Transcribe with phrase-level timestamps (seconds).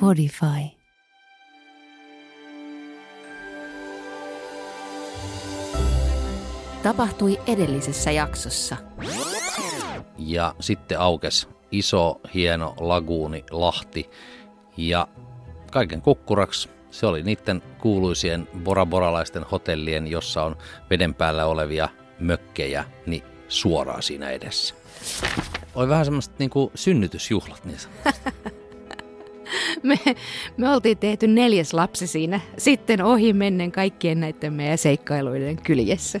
[0.00, 0.46] Podify.
[6.82, 8.76] Tapahtui edellisessä jaksossa.
[10.18, 14.10] Ja sitten aukes iso, hieno laguuni, lahti.
[14.76, 15.08] Ja
[15.70, 20.56] kaiken kukkuraksi se oli niiden kuuluisien boraboralaisten hotellien, jossa on
[20.90, 21.88] veden päällä olevia
[22.22, 24.74] mökkejä, niin suoraan siinä edessä.
[25.74, 27.78] Oli vähän semmoista niin kuin synnytysjuhlat niin
[29.82, 29.98] me,
[30.56, 36.20] me oltiin tehty neljäs lapsi siinä, sitten ohi mennen kaikkien näiden meidän seikkailuiden kyljessä.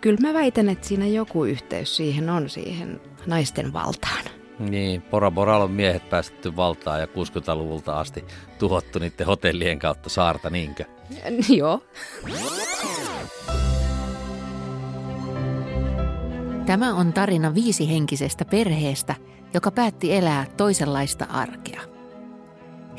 [0.00, 4.24] Kyllä mä väitän, että siinä joku yhteys siihen on, siihen naisten valtaan.
[4.58, 8.24] Niin, Bora Boralla on miehet päästetty valtaan ja 60-luvulta asti
[8.58, 10.84] tuhottu niiden hotellien kautta saarta, niinkö?
[11.58, 11.82] Joo.
[16.66, 19.14] Tämä on tarina viisihenkisestä perheestä,
[19.54, 21.80] joka päätti elää toisenlaista arkea.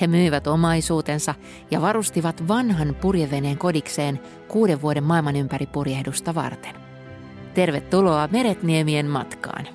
[0.02, 1.36] He myivät omaisuutensa
[1.72, 6.76] ja varustivat vanhan purjeveneen kodikseen kuuden vuoden maailman ympäri purjehdusta varten.
[7.54, 9.68] Tervetuloa Meretniemien matkaan.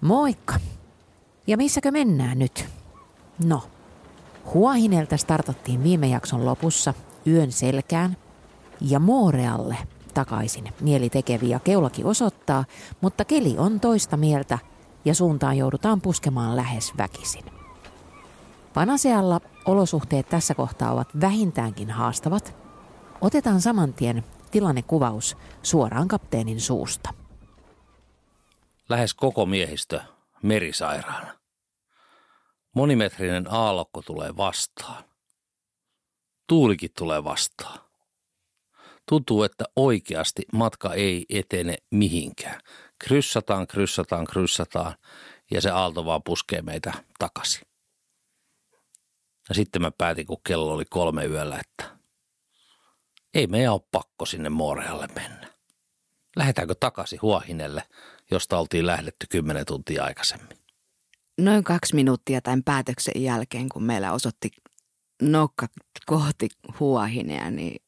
[0.00, 0.54] Moikka!
[1.46, 2.66] Ja missäkö mennään nyt?
[3.44, 3.62] No,
[4.54, 6.94] Huahinelta startattiin viime jakson lopussa
[7.26, 8.16] yön selkään
[8.80, 9.76] ja Moorealle
[10.14, 12.64] takaisin mieli tekeviä keulaki osoittaa,
[13.00, 14.58] mutta keli on toista mieltä
[15.04, 17.44] ja suuntaan joudutaan puskemaan lähes väkisin.
[18.74, 22.56] Panasealla olosuhteet tässä kohtaa ovat vähintäänkin haastavat.
[23.20, 27.10] Otetaan saman tien tilannekuvaus suoraan kapteenin suusta.
[28.88, 30.00] Lähes koko miehistö
[30.42, 31.41] merisairaana.
[32.74, 35.04] Monimetrinen aallokko tulee vastaan.
[36.48, 37.78] Tuulikin tulee vastaan.
[39.08, 42.60] Tuntuu, että oikeasti matka ei etene mihinkään.
[42.98, 44.94] Kryssataan, kryssataan, kryssataan
[45.50, 47.62] ja se aalto vaan puskee meitä takaisin.
[49.48, 51.98] Ja sitten mä päätin, kun kello oli kolme yöllä, että
[53.34, 55.52] ei meidän ole pakko sinne Moorealle mennä.
[56.36, 57.82] Lähdetäänkö takaisin Huohinelle,
[58.30, 60.61] josta oltiin lähdetty kymmenen tuntia aikaisemmin?
[61.38, 64.50] Noin kaksi minuuttia tämän päätöksen jälkeen, kun meillä osoitti
[65.22, 65.66] nokka
[66.06, 66.48] kohti
[66.80, 67.82] Huohinea, niin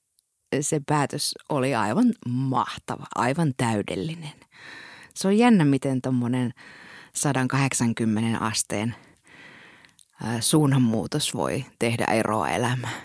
[0.61, 4.33] se päätös oli aivan mahtava, aivan täydellinen.
[5.15, 6.55] Se on jännä, miten tuommoinen
[7.15, 8.95] 180 asteen
[10.41, 13.03] suunnanmuutos voi tehdä eroa elämään.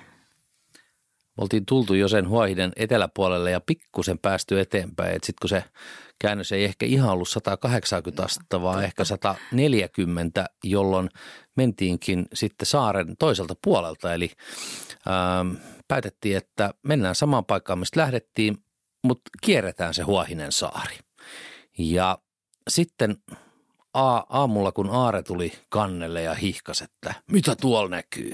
[1.38, 5.14] oltiin tultu jo sen huohiden eteläpuolelle ja pikkusen päästy eteenpäin.
[5.14, 5.64] Sitten kun se
[6.19, 11.09] käännös ei ehkä ihan ollut 180 astetta, vaan ehkä 140, jolloin
[11.56, 14.13] mentiinkin sitten saaren toiselta puolelta.
[14.13, 14.31] Eli
[15.07, 15.56] ähm,
[15.88, 18.57] päätettiin, että mennään samaan paikkaan, mistä lähdettiin,
[19.03, 20.97] mutta kierretään se Huahinen saari.
[21.78, 22.18] Ja
[22.69, 23.18] sitten
[23.94, 28.34] a- aamulla, kun Aare tuli kannelle ja hihkas, että mitä tuolla näkyy?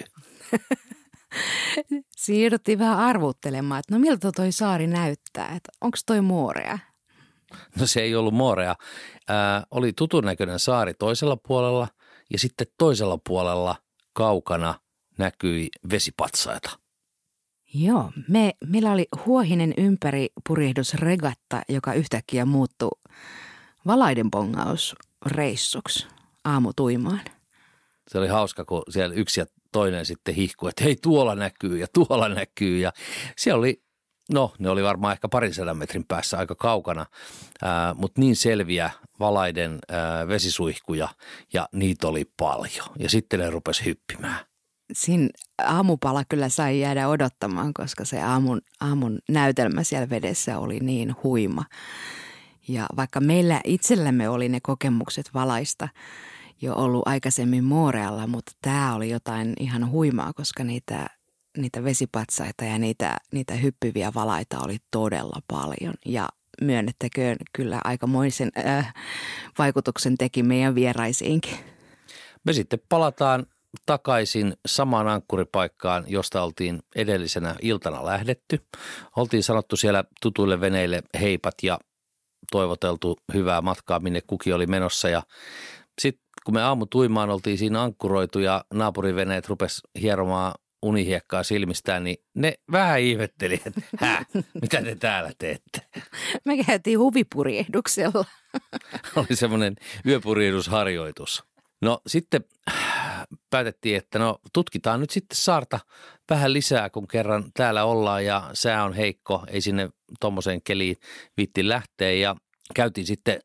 [2.17, 6.79] Siirryttiin vähän arvuttelemaan, että no miltä toi saari näyttää, että onko toi Moorea?
[7.80, 8.76] No se ei ollut Moorea.
[9.28, 11.88] Ää, oli tutun näköinen saari toisella puolella
[12.32, 13.76] ja sitten toisella puolella
[14.14, 14.74] kaukana
[15.18, 16.70] näkyi vesipatsaita–
[17.78, 23.00] Joo, me, meillä oli huohinen ympäri purjehdusregatta, joka yhtäkkiä muuttui
[23.88, 26.08] valaiden bongausreissuksi
[26.44, 27.22] aamutuimaan.
[28.08, 31.88] Se oli hauska, kun siellä yksi ja toinen sitten hihkui, että hei tuolla näkyy ja
[31.94, 32.78] tuolla näkyy.
[32.78, 32.92] Ja
[33.38, 33.84] siellä oli,
[34.31, 37.06] no ne oli varmaan ehkä parin sadan metrin päässä aika kaukana,
[37.62, 41.09] ää, mutta niin selviä valaiden ää, vesisuihkuja
[41.53, 42.88] ja niitä oli paljon.
[43.00, 44.40] Ja sitten ne rupesi hyppimään
[44.94, 45.30] siinä
[45.64, 51.66] aamupala kyllä sai jäädä odottamaan, koska se aamun, aamun näytelmä siellä vedessä oli niin huima.
[52.68, 55.88] Ja vaikka meillä itsellämme oli ne kokemukset valaista
[56.62, 61.08] jo ollut aikaisemmin Moorealla, mutta tämä oli jotain ihan huimaa, koska niitä,
[61.57, 65.93] niitä vesipatsaita ja niitä, niitä hyppyviä valaita oli todella paljon.
[66.05, 66.29] Ja
[66.61, 68.93] myönnettäköön kyllä aikamoisen äh,
[69.57, 71.57] vaikutuksen teki meidän vieraisiinkin.
[72.43, 73.46] Me sitten palataan
[73.85, 78.66] takaisin samaan ankkuripaikkaan, josta oltiin edellisenä iltana lähdetty.
[79.16, 81.79] Oltiin sanottu siellä tutuille veneille heipat ja
[82.52, 85.09] toivoteltu hyvää matkaa, minne kuki oli menossa.
[85.09, 85.23] Ja
[86.02, 90.53] sitten kun me aamu tuimaan oltiin siinä ankkuroitu ja naapuriveneet rupes hieromaan
[90.85, 94.26] unihiekkaa silmistään, niin ne vähän ihmetteli, että hä,
[94.61, 95.82] mitä te täällä teette?
[96.46, 98.26] Me käytiin huvipurjehduksella.
[99.16, 101.43] Oli semmoinen yöpurjehdusharjoitus.
[101.82, 102.46] No sitten
[103.49, 105.79] päätettiin, että no tutkitaan nyt sitten saarta
[106.29, 109.90] vähän lisää, kun kerran täällä ollaan ja sää on heikko, ei sinne
[110.20, 110.97] tuommoiseen keliin
[111.38, 112.35] viitti lähteä ja
[112.76, 113.40] käytiin sitten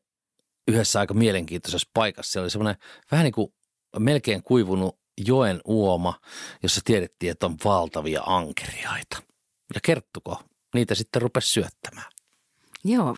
[0.67, 2.31] yhdessä aika mielenkiintoisessa paikassa.
[2.31, 3.53] Se oli semmoinen vähän niin kuin
[3.99, 6.13] melkein kuivunut joen uoma,
[6.63, 9.17] jossa tiedettiin, että on valtavia ankeriaita.
[9.73, 12.11] Ja kerttuko, niitä sitten rupesi syöttämään.
[12.83, 13.15] Joo,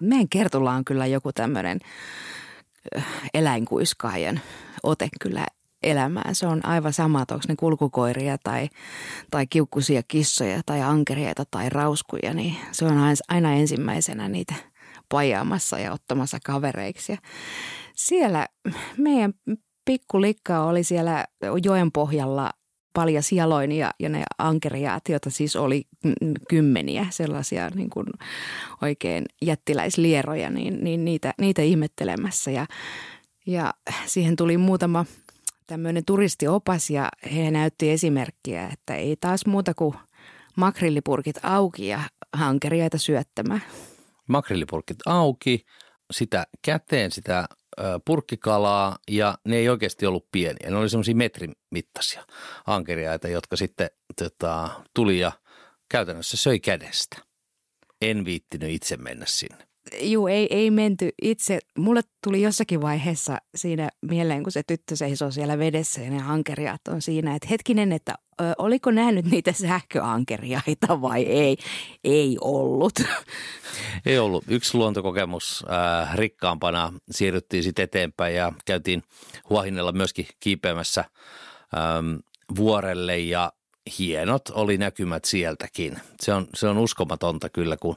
[0.00, 1.80] meidän kertulla on kyllä joku tämmöinen
[3.34, 4.40] eläinkuiskaajan
[4.82, 5.46] ote kyllä
[5.82, 6.34] elämään.
[6.34, 8.68] Se on aivan sama, että onko ne kulkukoiria tai,
[9.30, 12.94] tai kiukkusia kissoja tai ankeriaita tai rauskuja, niin se on
[13.28, 14.54] aina ensimmäisenä niitä
[15.08, 17.12] pajaamassa ja ottamassa kavereiksi.
[17.12, 17.18] Ja
[17.96, 18.46] siellä
[18.98, 19.34] meidän
[19.84, 21.24] pikkulikka oli siellä
[21.64, 22.50] joen pohjalla
[22.94, 25.84] paljas jaloin ja, ja ne ankeriaat, joita siis oli
[26.48, 28.06] kymmeniä sellaisia niin kuin
[28.82, 32.50] oikein jättiläislieroja, niin, niin niitä, niitä ihmettelemässä.
[32.50, 32.66] Ja,
[33.46, 33.74] ja
[34.06, 35.04] siihen tuli muutama
[35.66, 39.94] tämmöinen turistiopas ja he näytti esimerkkiä, että ei taas muuta kuin
[40.56, 42.00] makrillipurkit auki ja
[42.32, 43.62] ankeriaita syöttämään.
[44.28, 45.64] Makrillipurkit auki,
[46.10, 47.46] sitä käteen, sitä
[48.04, 50.70] purkkikalaa ja ne ei oikeasti ollut pieniä.
[50.70, 52.26] Ne oli semmoisia metrin mittaisia
[52.66, 55.32] ankeriaita, jotka sitten tota, tuli ja
[55.88, 57.16] käytännössä söi kädestä.
[58.00, 59.71] En viittinyt itse mennä sinne.
[60.00, 61.58] Juu, ei, ei menty itse.
[61.78, 66.80] Mulle tuli jossakin vaiheessa siinä mieleen, kun se tyttö seisoo siellä vedessä ja ne ankeriaat
[66.88, 71.56] on siinä, että hetkinen, että ö, oliko nähnyt niitä sähköankeriaita vai ei?
[72.04, 72.92] Ei ollut.
[74.06, 74.44] Ei ollut.
[74.48, 79.02] Yksi luontokokemus äh, rikkaampana siirryttiin sitten eteenpäin ja käytiin
[79.50, 81.04] Huahinella myöskin kiipeämässä
[81.76, 82.16] ähm,
[82.56, 83.52] vuorelle ja
[83.98, 85.96] hienot oli näkymät sieltäkin.
[86.20, 87.96] Se on, se on uskomatonta kyllä, kun,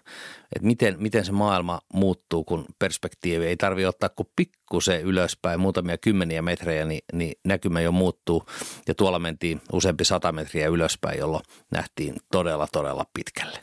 [0.56, 5.98] että miten, miten se maailma muuttuu, kun perspektiivi ei tarvitse ottaa kuin pikkusen ylöspäin, muutamia
[5.98, 8.46] kymmeniä metrejä, niin, niin näkymä jo muuttuu.
[8.88, 13.60] Ja tuolla mentiin useampi sata metriä ylöspäin, jolloin nähtiin todella, todella pitkälle.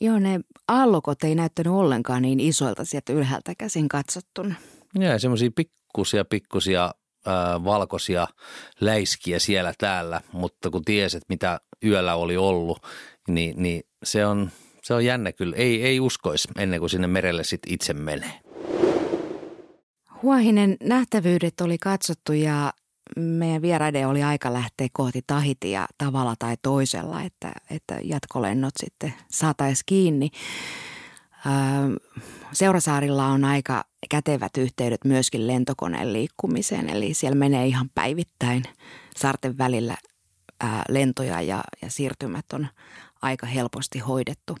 [0.00, 4.54] Joo, ne aallokot ei näyttänyt ollenkaan niin isoilta sieltä ylhäältä käsin katsottuna.
[4.94, 6.94] Joo, semmoisia pikkusia, pikkusia
[7.64, 8.26] valkoisia
[8.80, 12.78] läiskiä siellä täällä, mutta kun tiesit, mitä yöllä oli ollut,
[13.28, 14.50] niin, niin se, on,
[14.82, 15.56] se on jännä kyllä.
[15.56, 18.40] Ei, ei uskoisi ennen kuin sinne merelle sit itse menee.
[20.22, 22.72] Huahinen nähtävyydet oli katsottu ja
[23.16, 29.84] meidän vieraiden oli aika lähteä kohti Tahitia tavalla tai toisella, että, että jatkolennot sitten saataisiin
[29.86, 30.30] kiinni.
[32.52, 38.64] Seurasaarilla on aika kätevät yhteydet myöskin lentokoneen liikkumiseen, eli siellä menee ihan päivittäin
[39.16, 39.96] saarten välillä
[40.88, 42.66] lentoja ja, ja siirtymät on
[43.22, 44.56] aika helposti hoidettu.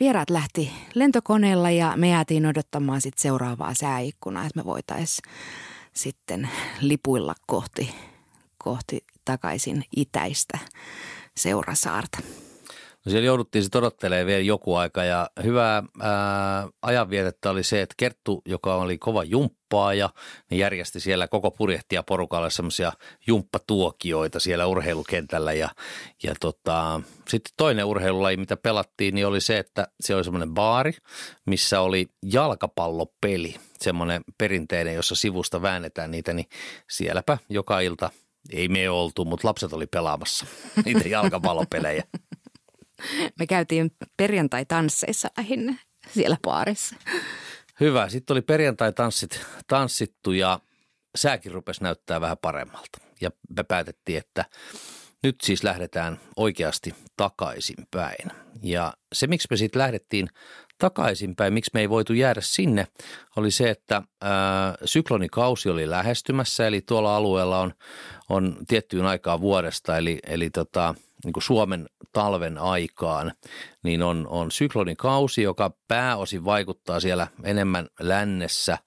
[0.00, 5.32] Vieraat lähti lentokoneella ja me jäätiin odottamaan sit seuraavaa sääikkunaa, että me voitaisiin
[5.92, 6.48] sitten
[6.80, 7.94] lipuilla kohti,
[8.58, 10.58] kohti takaisin itäistä
[11.36, 12.18] seurasaarta.
[13.06, 17.94] No siellä jouduttiin sitten odottelemaan vielä joku aika ja hyvää ää, ajanvietettä oli se, että
[17.96, 20.10] Kerttu, joka oli kova jumppaa ja
[20.50, 22.92] niin järjesti siellä koko purjehtia porukalle semmoisia
[23.26, 25.68] jumppatuokioita siellä urheilukentällä ja,
[26.22, 30.92] ja tota, sitten toinen urheilulaji, mitä pelattiin, niin oli se, että se oli semmoinen baari,
[31.46, 36.46] missä oli jalkapallopeli, semmoinen perinteinen, jossa sivusta väännetään niitä, niin
[36.90, 38.10] sielläpä joka ilta
[38.52, 40.46] ei me oltu, mutta lapset oli pelaamassa
[40.84, 42.04] niitä jalkapallopelejä.
[43.38, 45.74] Me käytiin perjantai-tansseissa lähinnä
[46.10, 46.96] siellä baarissa.
[47.80, 48.08] Hyvä.
[48.08, 50.60] Sitten oli perjantai-tanssit tanssittu ja
[51.16, 52.98] sääkin rupesi näyttää vähän paremmalta.
[53.20, 54.44] Ja me päätettiin, että
[55.22, 58.30] nyt siis lähdetään oikeasti takaisinpäin.
[58.62, 60.28] Ja se, miksi me sitten lähdettiin
[60.80, 62.86] takaisinpäin, miksi me ei voitu jäädä sinne,
[63.36, 67.72] oli se, että ää, syklonikausi oli lähestymässä, eli tuolla alueella on,
[68.28, 70.94] on tiettyyn aikaa vuodesta, eli, eli tota,
[71.24, 73.32] niin kuin Suomen talven aikaan,
[73.82, 78.78] niin on, on syklonikausi, joka pääosin vaikuttaa siellä enemmän lännessä,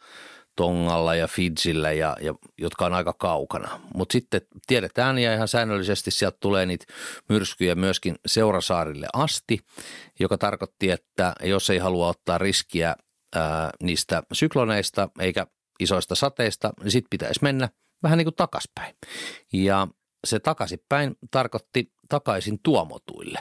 [0.56, 3.82] Tongalla ja Fidzillä, ja, ja, jotka on aika kaukana.
[3.94, 6.86] Mutta sitten tiedetään ja ihan säännöllisesti sieltä tulee niitä
[7.30, 9.60] myrskyjä myöskin Seurasaarille asti,
[10.20, 12.96] joka tarkoitti, että jos ei halua ottaa riskiä
[13.36, 15.48] ää, niistä sykloneista eikä
[15.80, 17.70] isoista sateista, niin sitten pitäisi mennä
[18.04, 18.96] vähän niin kuin takaspäin.
[19.54, 19.88] Ja
[20.28, 23.40] se takaisinpäin tarkoitti takaisin tuomotuille.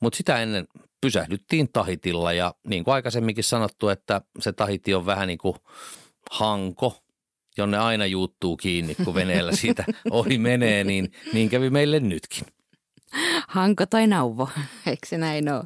[0.00, 0.66] Mutta sitä ennen
[1.00, 5.56] pysähdyttiin Tahitilla ja niin kuin aikaisemminkin sanottu, että se Tahiti on vähän niin kuin
[6.30, 7.02] hanko,
[7.56, 12.46] jonne aina juuttuu kiinni, kun veneellä siitä ohi menee, niin, niin kävi meille nytkin.
[13.48, 14.48] Hanko tai nauvo,
[14.86, 15.64] eikö se näin ole?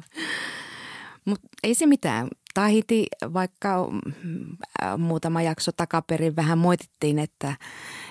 [1.25, 2.27] Mutta ei se mitään.
[2.53, 3.87] Tahiti, vaikka
[4.23, 4.57] mm,
[4.97, 7.55] muutama jakso takaperin vähän moitittiin, että,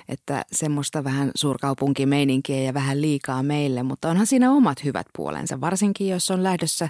[0.09, 6.09] että semmoista vähän suurkaupunkimeininkiä ja vähän liikaa meille, mutta onhan siinä omat hyvät puolensa, varsinkin
[6.09, 6.89] jos on lähdössä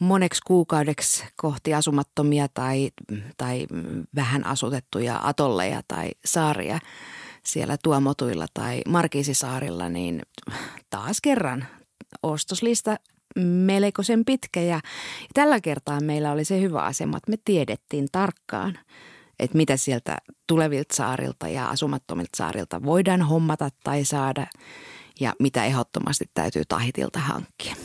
[0.00, 2.90] moneksi kuukaudeksi kohti asumattomia tai,
[3.36, 3.66] tai
[4.14, 6.78] vähän asutettuja atolleja tai saaria
[7.42, 10.22] siellä Tuomotuilla tai Markiisisaarilla, niin
[10.90, 11.66] taas kerran
[12.22, 12.96] ostoslista
[13.40, 14.80] melkoisen pitkä ja
[15.34, 18.78] tällä kertaa meillä oli se hyvä asema, että me tiedettiin tarkkaan,
[19.38, 24.46] että mitä sieltä tulevilta saarilta ja asumattomilta saarilta voidaan hommata tai saada
[25.20, 27.76] ja mitä ehdottomasti täytyy tahitilta hankkia.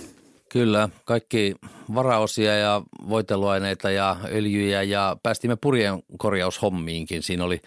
[0.51, 1.55] Kyllä, kaikki
[1.93, 7.23] varaosia ja voiteluaineita ja öljyjä ja päästimme purjen korjaushommiinkin.
[7.23, 7.61] Siinä oli,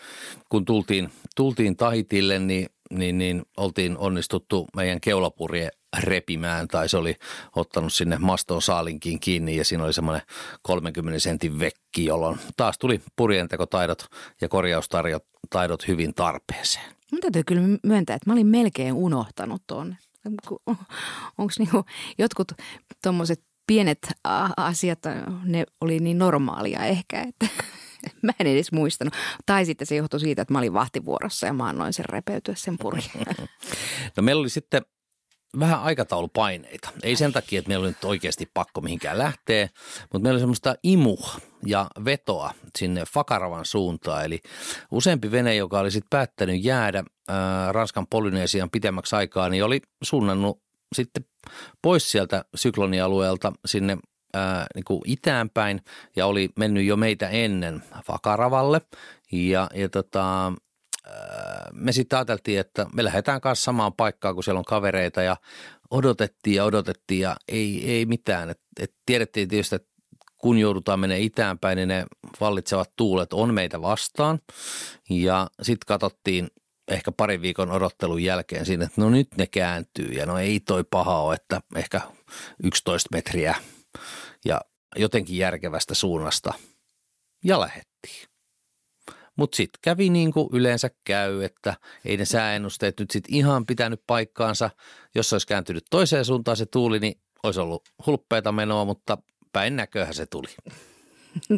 [0.49, 7.17] kun tultiin, tultiin Tahitille, niin, niin, niin oltiin onnistuttu meidän keulapurje repimään tai se oli
[7.57, 10.23] ottanut sinne maston saalinkin kiinni ja siinä oli semmoinen
[10.63, 14.07] 30 sentin vekki, jolloin taas tuli purjentekotaidot
[14.41, 16.95] ja korjaustaidot hyvin tarpeeseen.
[17.13, 19.97] Mun täytyy kyllä myöntää, että mä olin melkein unohtanut tuonne.
[21.39, 21.85] Onko niinku
[22.19, 22.53] jotkut
[23.03, 24.13] tuommoiset pienet
[24.57, 24.99] asiat,
[25.45, 27.47] ne oli niin normaalia ehkä, että
[28.23, 29.15] mä en edes muistanut.
[29.47, 32.77] Tai sitten se johtui siitä, että mä olin vahtivuorossa ja mä annoin sen repeytyä sen
[32.79, 33.37] purjeen.
[34.17, 34.83] No meillä oli sitten
[35.61, 36.89] vähän aikataulupaineita.
[37.03, 39.69] Ei sen takia, että meillä oli nyt oikeasti pakko mihinkään lähteä,
[40.03, 41.17] mutta meillä oli semmoista imu
[41.67, 44.25] ja vetoa sinne Fakaravan suuntaan.
[44.25, 44.41] Eli
[44.91, 50.63] useampi vene, joka oli sitten päättänyt jäädä ää, Ranskan Polynesian pitemmäksi aikaa, niin oli suunnannut
[50.95, 51.25] sitten
[51.83, 53.99] pois sieltä syklonialueelta sinne
[54.35, 55.81] ää, niin kuin itäänpäin
[56.17, 58.81] ja oli mennyt jo meitä ennen Fakaravalle.
[59.33, 60.53] Ja, ja tota,
[61.73, 65.37] me sitten ajateltiin, että me lähdetään kanssa samaan paikkaan, kun siellä on kavereita ja
[65.91, 68.51] odotettiin ja odotettiin ja ei, ei mitään.
[68.51, 69.95] Et, et tiedettiin tietysti, että
[70.37, 72.07] kun joudutaan menemään itäänpäin, niin ne
[72.41, 74.41] vallitsevat tuulet on meitä vastaan.
[75.11, 76.49] Ja sitten katsottiin
[76.89, 80.85] ehkä parin viikon odottelun jälkeen siinä, että no nyt ne kääntyy ja no ei toi
[80.91, 82.01] paha ole, että ehkä
[82.63, 83.55] 11 metriä
[84.45, 84.61] ja
[84.97, 86.55] jotenkin järkevästä suunnasta
[87.45, 88.34] ja lähettiin.
[89.37, 91.75] Mutta sitten kävi niin kuin yleensä käy, että
[92.05, 94.71] ei ne sääennusteet nyt sitten ihan pitänyt paikkaansa.
[95.15, 99.19] Jos olisi kääntynyt toiseen suuntaan se tuuli, niin olisi ollut hulppeita menoa, mutta
[99.53, 100.49] päin näköhän se tuli.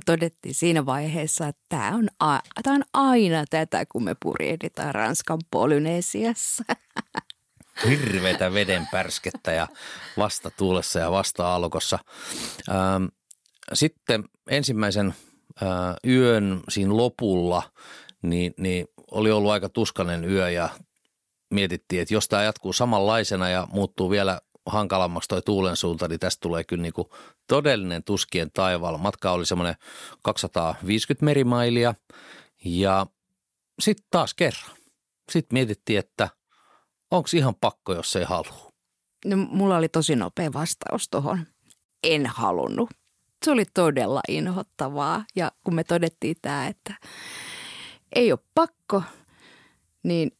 [0.06, 5.38] Todettiin siinä vaiheessa, että tämä on, a- tämä on aina tätä, kun me purjehditaan Ranskan
[5.50, 6.64] Polynesiassa.
[7.88, 9.68] Hirveätä veden pärskettä ja
[10.16, 11.98] vastatuulessa ja vasta-aallokossa.
[12.68, 13.04] Ähm,
[13.72, 15.14] sitten ensimmäisen–
[16.06, 17.62] yön siinä lopulla,
[18.22, 20.68] niin, niin oli ollut aika tuskanen yö ja
[21.50, 26.40] mietittiin, että jos tämä jatkuu samanlaisena ja muuttuu vielä hankalammaksi toi tuulen suunta, niin tästä
[26.40, 27.08] tulee kyllä niin kuin
[27.48, 28.98] todellinen tuskien taivaalla.
[28.98, 29.74] Matka oli semmoinen
[30.22, 31.94] 250 merimailia
[32.64, 33.06] ja
[33.80, 34.76] sitten taas kerran.
[35.32, 36.28] Sitten mietittiin, että
[37.10, 38.70] onko ihan pakko, jos ei halua.
[39.24, 41.46] No, mulla oli tosi nopea vastaus tuohon.
[42.02, 42.90] En halunnut
[43.44, 45.24] se oli todella inhottavaa.
[45.36, 46.94] Ja kun me todettiin tämä, että
[48.14, 49.02] ei ole pakko,
[50.02, 50.30] niin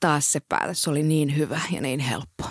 [0.00, 2.44] taas se päätös oli niin hyvä ja niin helppo.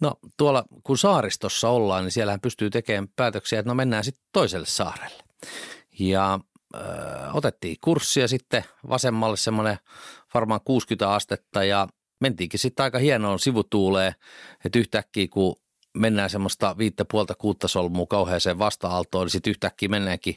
[0.00, 4.66] No tuolla kun saaristossa ollaan, niin siellähän pystyy tekemään päätöksiä, että no mennään sitten toiselle
[4.66, 5.22] saarelle.
[5.98, 6.40] Ja
[6.74, 6.78] ö,
[7.32, 9.78] otettiin kurssia sitten vasemmalle semmoinen
[10.34, 11.88] varmaan 60 astetta ja
[12.20, 14.14] mentiinkin sitten aika hienoon sivutuuleen,
[14.64, 15.56] että yhtäkkiä kun
[15.98, 20.36] mennään semmoista viittä puolta kuutta solmua kauheeseen vasta-aaltoon, niin sitten yhtäkkiä mennäänkin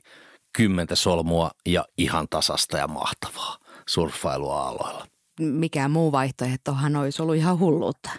[0.58, 5.08] kymmentä solmua ja ihan tasasta ja mahtavaa surffailua aloilla.
[5.40, 8.10] Mikään muu vaihtoehtohan olisi ollut ihan hulluutta.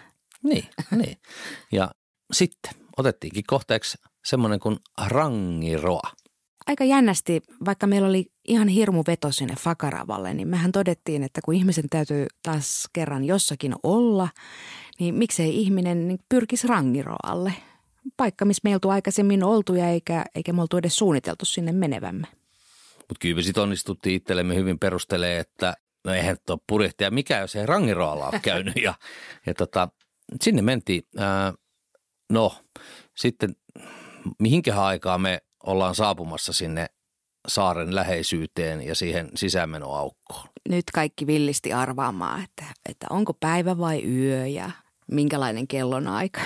[0.43, 0.67] Niin,
[1.01, 1.17] niin.
[1.71, 1.91] Ja
[2.33, 6.09] sitten otettiinkin kohteeksi semmoinen kuin rangiroa.
[6.67, 11.53] Aika jännästi, vaikka meillä oli ihan hirmu veto sinne Fakaravalle, niin mehän todettiin, että kun
[11.53, 14.29] ihmisen täytyy taas kerran jossakin olla,
[14.99, 17.53] niin miksei ihminen niin pyrkisi rangiroalle.
[18.17, 22.27] Paikka, missä meiltä aikaisemmin oltu ja eikä, eikä me oltu edes suunniteltu sinne menevämme.
[22.97, 27.55] Mutta kyllä me sitten onnistuttiin itsellemme hyvin perustelee, että no eihän tuo purjehtia mikä, jos
[27.55, 28.75] ei rangiroalla ole käynyt.
[28.75, 28.93] ja,
[29.45, 29.89] ja tota,
[30.41, 31.03] sinne mentiin.
[31.17, 31.53] Ää,
[32.29, 32.55] no,
[33.15, 33.55] sitten
[34.39, 36.85] mihinkähän aikaa me ollaan saapumassa sinne
[37.47, 40.47] saaren läheisyyteen ja siihen sisämenoaukkoon.
[40.69, 44.71] Nyt kaikki villisti arvaamaan, että, että onko päivä vai yö ja
[45.11, 46.41] minkälainen kellonaika?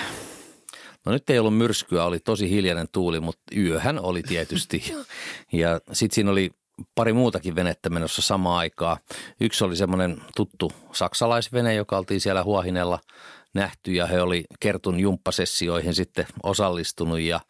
[1.06, 4.94] No nyt ei ollut myrskyä, oli tosi hiljainen tuuli, mutta yöhän oli tietysti.
[5.52, 6.50] ja sitten siinä oli
[6.94, 8.96] pari muutakin venettä menossa samaan aikaan.
[9.40, 12.98] Yksi oli semmoinen tuttu saksalaisvene, joka oltiin siellä Huohinella
[13.54, 17.40] nähty ja he oli Kertun jumppasessioihin sitten osallistunut ja,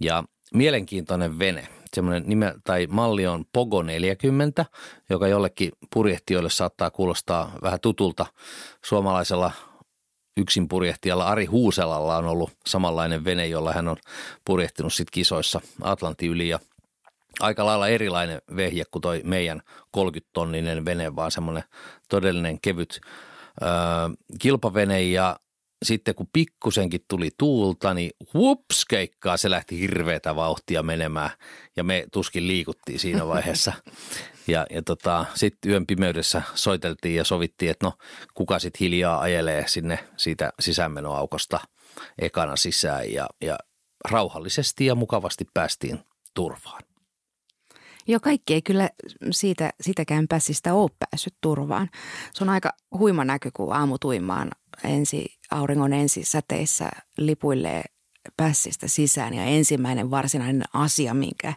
[0.00, 0.24] ja
[0.54, 1.68] mielenkiintoinen vene.
[1.94, 4.66] semmoinen nime, tai malli on Pogo 40,
[5.10, 8.26] joka jollekin purjehtijoille saattaa kuulostaa vähän tutulta.
[8.84, 9.52] Suomalaisella
[10.36, 13.96] yksin purjehtijalla Ari Huuselalla on ollut samanlainen vene, jolla hän on
[14.44, 16.58] purjehtinut sit kisoissa Atlantin yli ja
[17.40, 19.62] aika lailla erilainen vehje kuin toi meidän
[19.96, 21.64] 30-tonninen vene, vaan semmoinen
[22.08, 23.00] todellinen kevyt
[23.62, 23.66] ö,
[24.38, 25.36] kilpavene ja
[25.84, 31.30] sitten kun pikkusenkin tuli tuulta, niin hups keikkaa, se lähti hirveätä vauhtia menemään
[31.76, 33.72] ja me tuskin liikuttiin siinä vaiheessa.
[34.48, 37.92] Ja, ja tota, sitten yön pimeydessä soiteltiin ja sovittiin, että no
[38.34, 41.60] kuka sitten hiljaa ajelee sinne siitä sisäänmenoaukosta
[42.18, 43.58] ekana sisään ja, ja
[44.10, 45.98] rauhallisesti ja mukavasti päästiin
[46.34, 46.82] turvaan.
[48.08, 48.90] Joo, kaikki ei kyllä
[49.30, 51.88] siitä, sitäkään pässistä ole päässyt turvaan.
[52.32, 54.50] Se on aika huima näky, kun aamutuimaan
[54.84, 57.84] ensi, auringon ensisäteissä lipuilee
[58.36, 59.34] pässistä sisään.
[59.34, 61.54] Ja ensimmäinen varsinainen asia, minkä,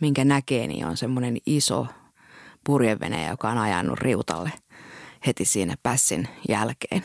[0.00, 1.86] minkä näkee, niin on semmoinen iso
[2.64, 4.52] purjevene, joka on ajanut riutalle
[5.26, 7.02] heti siinä pässin jälkeen.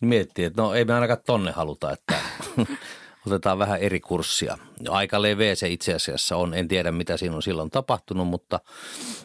[0.00, 2.14] Miettii, että no ei me ainakaan tonne haluta, että
[3.26, 4.58] otetaan vähän eri kurssia.
[4.88, 6.54] Aika leveä se itse asiassa on.
[6.54, 8.60] En tiedä, mitä siinä on silloin tapahtunut, mutta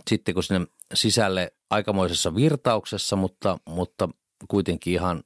[0.10, 4.10] sitten kun sinne sisälle aikamoisessa virtauksessa, mutta, mutta
[4.48, 5.24] kuitenkin ihan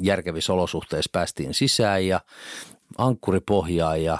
[0.00, 2.20] järkevissä olosuhteissa päästiin sisään ja
[2.98, 3.40] ankkuri
[4.02, 4.18] ja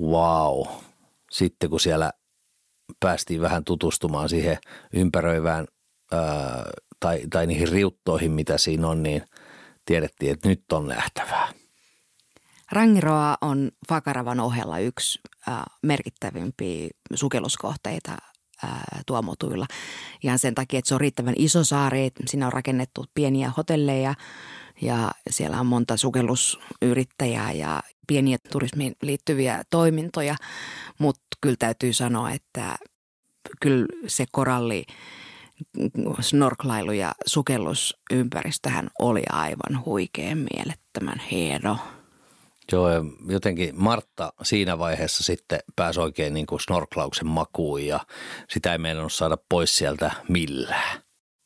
[0.00, 0.66] wow.
[1.30, 2.12] Sitten kun siellä
[3.00, 4.58] päästiin vähän tutustumaan siihen
[4.92, 5.66] ympäröivään
[7.00, 9.24] tai, tai niihin riuttoihin, mitä siinä on, niin
[9.84, 11.52] tiedettiin, että nyt on nähtävää.
[12.72, 15.20] Rangiroa on Fakaravan ohella yksi
[15.82, 18.16] merkittävimpiä sukelluskohteita
[19.06, 19.66] tuomotuilla.
[20.22, 24.14] Ihan sen takia, että se on riittävän iso saari, siinä on rakennettu pieniä hotelleja
[24.82, 30.36] ja siellä on monta sukellusyrittäjää ja pieniä turismiin liittyviä toimintoja.
[30.98, 32.76] Mutta kyllä täytyy sanoa, että
[33.60, 34.84] kyllä se koralli
[36.20, 41.78] snorklailu ja sukellusympäristöhän oli aivan huikean mielettömän hieno.
[42.72, 48.00] Joo, ja jotenkin Martta siinä vaiheessa sitten pääsi oikein niin kuin snorklauksen makuun ja
[48.50, 51.02] sitä ei meidän saada pois sieltä millään.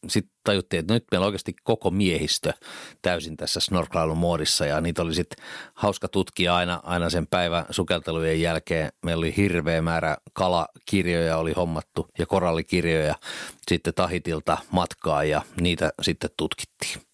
[0.09, 2.52] Sitten tajuttiin, että nyt meillä oikeasti koko miehistö
[3.02, 8.40] täysin tässä snorklailun muodissa ja niitä oli sitten hauska tutkia aina, aina sen päivän sukeltelujen
[8.40, 8.92] jälkeen.
[9.05, 13.14] Meillä oli hirveä määrä kalakirjoja oli hommattu ja korallikirjoja
[13.68, 17.05] sitten Tahitilta matkaa ja niitä sitten tutkittiin.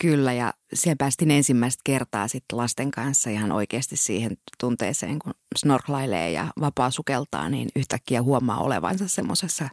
[0.00, 6.30] Kyllä ja siellä päästiin ensimmäistä kertaa sitten lasten kanssa ihan oikeasti siihen tunteeseen, kun snorklailee
[6.30, 9.68] ja vapaa sukeltaa, niin yhtäkkiä huomaa olevansa semmoisessa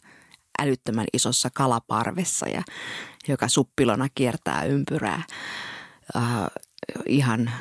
[0.60, 2.64] älyttömän isossa kalaparvessa, ja,
[3.28, 5.24] joka suppilona kiertää ympyrää.
[6.16, 6.22] Uh,
[7.06, 7.52] ihan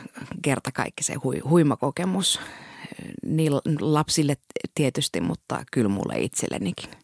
[0.42, 2.40] kertakaikkisen hui, huima kokemus
[3.26, 4.36] niin lapsille
[4.74, 7.03] tietysti, mutta kyllä mulle itsellenikin.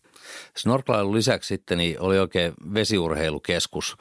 [0.57, 3.97] Snorklailun lisäksi sitten niin oli oikein vesiurheilukeskus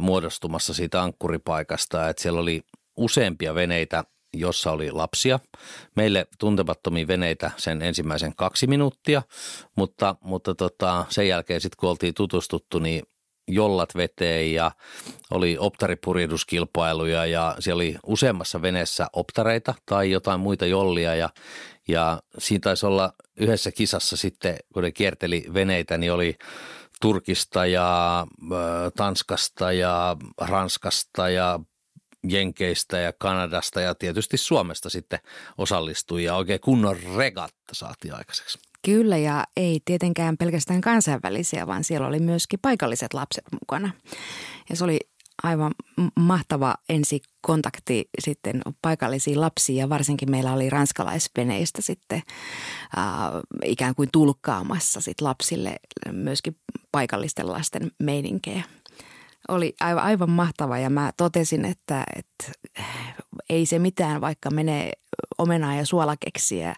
[0.00, 2.62] muodostumassa siitä ankkuripaikasta, että siellä oli
[2.96, 5.40] useampia veneitä, jossa oli lapsia.
[5.96, 9.22] Meille tuntemattomia veneitä sen ensimmäisen kaksi minuuttia,
[9.76, 13.02] mutta, mutta tota, sen jälkeen sitten kun oltiin tutustuttu, niin
[13.48, 14.70] jollat veteen ja
[15.30, 21.28] oli optaripurjehduskilpailuja ja siellä oli useammassa veneessä optareita tai jotain muita jollia ja,
[21.88, 26.36] ja siinä taisi olla yhdessä kisassa sitten, kun ne kierteli veneitä, niin oli
[27.00, 28.26] Turkista ja
[28.96, 31.60] Tanskasta ja Ranskasta ja
[32.28, 35.18] Jenkeistä ja Kanadasta ja tietysti Suomesta sitten
[35.58, 38.58] osallistui ja oikein kunnon regatta saatiin aikaiseksi.
[38.84, 43.92] Kyllä ja ei tietenkään pelkästään kansainvälisiä, vaan siellä oli myöskin paikalliset lapset mukana.
[44.70, 44.98] Ja se oli
[45.46, 45.74] aivan
[46.16, 52.22] mahtava ensi kontakti sitten paikallisiin lapsiin ja varsinkin meillä oli ranskalaisveneistä sitten
[52.98, 53.04] äh,
[53.64, 55.76] ikään kuin tulkkaamassa sit lapsille
[56.12, 56.56] myöskin
[56.92, 58.62] paikallisten lasten meininkejä.
[59.48, 62.52] Oli aivan, aivan mahtava ja mä totesin, että, että
[63.50, 64.92] ei se mitään, vaikka menee
[65.38, 66.74] omenaa ja suolakeksiä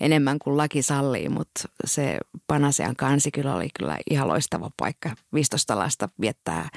[0.00, 5.10] enemmän kuin laki sallii, mutta se Panasean kansi kyllä oli kyllä ihan loistava paikka.
[5.34, 6.68] 15 lasta viettää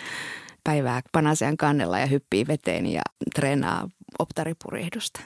[0.63, 3.01] päivää Panasean kannella ja hyppii veteen ja
[3.35, 5.19] treenaa optaripurjehdusta.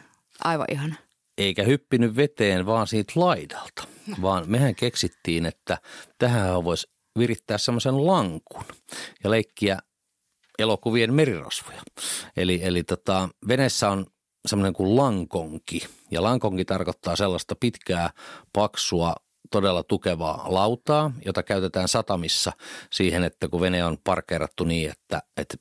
[0.43, 0.95] Aivan ihana.
[1.37, 3.83] Eikä hyppinyt veteen vaan siitä laidalta,
[4.21, 5.77] vaan mehän keksittiin, että
[6.17, 6.87] tähän voisi
[7.19, 8.63] virittää semmoisen lankun
[9.23, 9.79] ja leikkiä
[10.59, 11.81] elokuvien merirosvoja.
[12.37, 14.05] Eli, eli tota, veneessä on
[14.47, 15.87] semmoinen kuin lankonki.
[16.11, 18.09] Ja lankonki tarkoittaa sellaista pitkää,
[18.53, 19.15] paksua,
[19.51, 22.51] todella tukevaa lautaa, jota käytetään satamissa
[22.91, 25.57] siihen, että kun vene on parkeerattu niin, että, että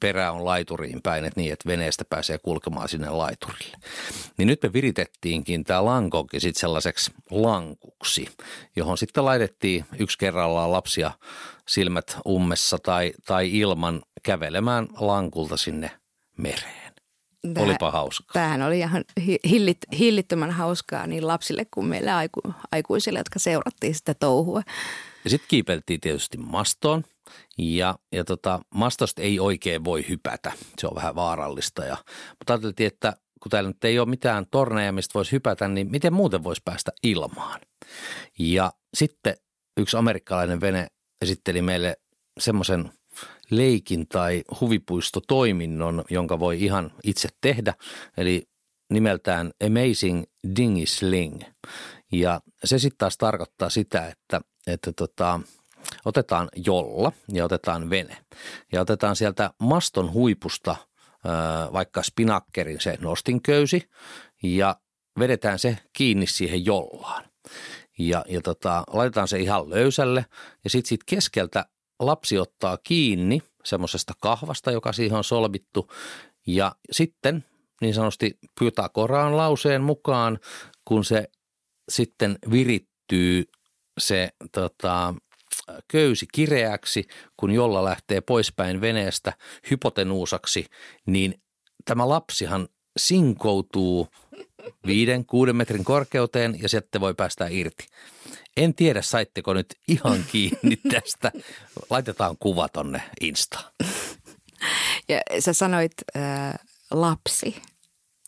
[0.00, 3.76] perä on laituriin päin, että niin, että veneestä pääsee kulkemaan sinne laiturille.
[4.36, 8.28] Niin nyt me viritettiinkin tämä lankokin sitten sellaiseksi lankuksi,
[8.76, 11.10] johon sitten laitettiin yksi kerrallaan lapsia
[11.68, 15.90] silmät ummessa tai, tai ilman kävelemään lankulta sinne
[16.36, 16.87] mereen.
[17.54, 18.32] Tää, Olipa hauskaa.
[18.32, 19.04] Tämähän oli ihan
[19.50, 22.40] hillit, hillittömän hauskaa niin lapsille kuin meille aiku,
[22.72, 24.62] aikuisille, jotka seurattiin sitä touhua.
[25.24, 27.04] Ja sitten kiipeltiin tietysti mastoon
[27.58, 30.52] ja, ja tota, mastosta ei oikein voi hypätä.
[30.78, 31.84] Se on vähän vaarallista.
[31.84, 31.96] Ja,
[32.38, 36.12] mutta ajateltiin, että kun täällä nyt ei ole mitään torneja, mistä voisi hypätä, niin miten
[36.12, 37.60] muuten voisi päästä ilmaan?
[38.38, 39.34] Ja sitten
[39.76, 40.86] yksi amerikkalainen vene
[41.22, 41.96] esitteli meille
[42.40, 42.90] semmoisen
[43.50, 47.74] leikin tai huvipuistotoiminnon, jonka voi ihan itse tehdä,
[48.16, 48.48] eli
[48.90, 50.24] nimeltään Amazing
[50.56, 51.40] Dingy Sling.
[52.12, 55.40] Ja se sitten taas tarkoittaa sitä, että, että tota,
[56.04, 58.16] otetaan jolla ja otetaan vene
[58.72, 60.76] ja otetaan sieltä maston huipusta
[61.72, 63.90] vaikka spinakkerin se nostinköysi
[64.42, 64.76] ja
[65.18, 67.24] vedetään se kiinni siihen jollaan.
[67.98, 70.26] Ja, ja tota, laitetaan se ihan löysälle
[70.64, 71.66] ja sitten sit keskeltä
[72.00, 75.90] lapsi ottaa kiinni semmoisesta kahvasta, joka siihen on solmittu
[76.46, 77.44] ja sitten
[77.80, 80.38] niin sanotusti pyytää koraan lauseen mukaan,
[80.84, 81.28] kun se
[81.88, 83.44] sitten virittyy
[83.98, 85.14] se tota,
[85.88, 87.04] köysi kireäksi,
[87.36, 89.32] kun jolla lähtee poispäin veneestä
[89.70, 90.66] hypotenuusaksi,
[91.06, 91.42] niin
[91.84, 94.08] tämä lapsihan sinkoutuu
[94.86, 97.86] viiden, kuuden metrin korkeuteen ja sitten voi päästä irti.
[98.56, 101.32] En tiedä, saitteko nyt ihan kiinni tästä.
[101.90, 103.72] Laitetaan kuva tonne Instaan.
[105.08, 106.54] Ja sä sanoit äh,
[106.90, 107.62] lapsi.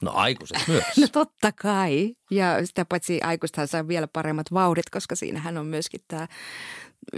[0.02, 0.84] No aikuiset myös.
[1.00, 2.14] No totta kai.
[2.30, 6.26] Ja sitä paitsi aikuistahan saa vielä paremmat vauhdit, koska siinähän on myöskin tämä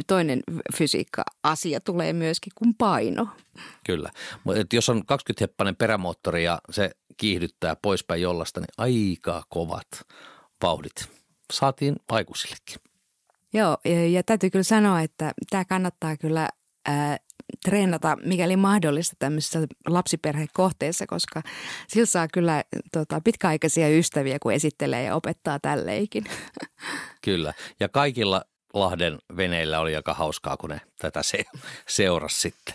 [0.07, 0.43] toinen
[0.77, 3.29] fysiikka-asia tulee myöskin kuin paino.
[3.87, 4.11] Kyllä.
[4.45, 9.89] Mutta jos on 20-heppainen perämoottori ja se kiihdyttää poispäin jollasta, niin aika kovat
[10.63, 11.09] vauhdit
[11.53, 12.77] saatiin aikuisillekin.
[13.53, 16.49] Joo, ja, ja täytyy kyllä sanoa, että tämä kannattaa kyllä
[16.87, 17.17] ää,
[17.65, 21.43] treenata, mikäli mahdollista tämmöisessä lapsiperhekohteessa, koska
[21.89, 26.25] sillä saa kyllä tota, pitkäaikaisia ystäviä, kun esittelee ja opettaa tälleikin.
[27.25, 28.45] Kyllä, ja kaikilla
[28.75, 31.45] Lahden veneillä oli aika hauskaa, kun ne tätä se,
[31.89, 32.75] seurasi sitten.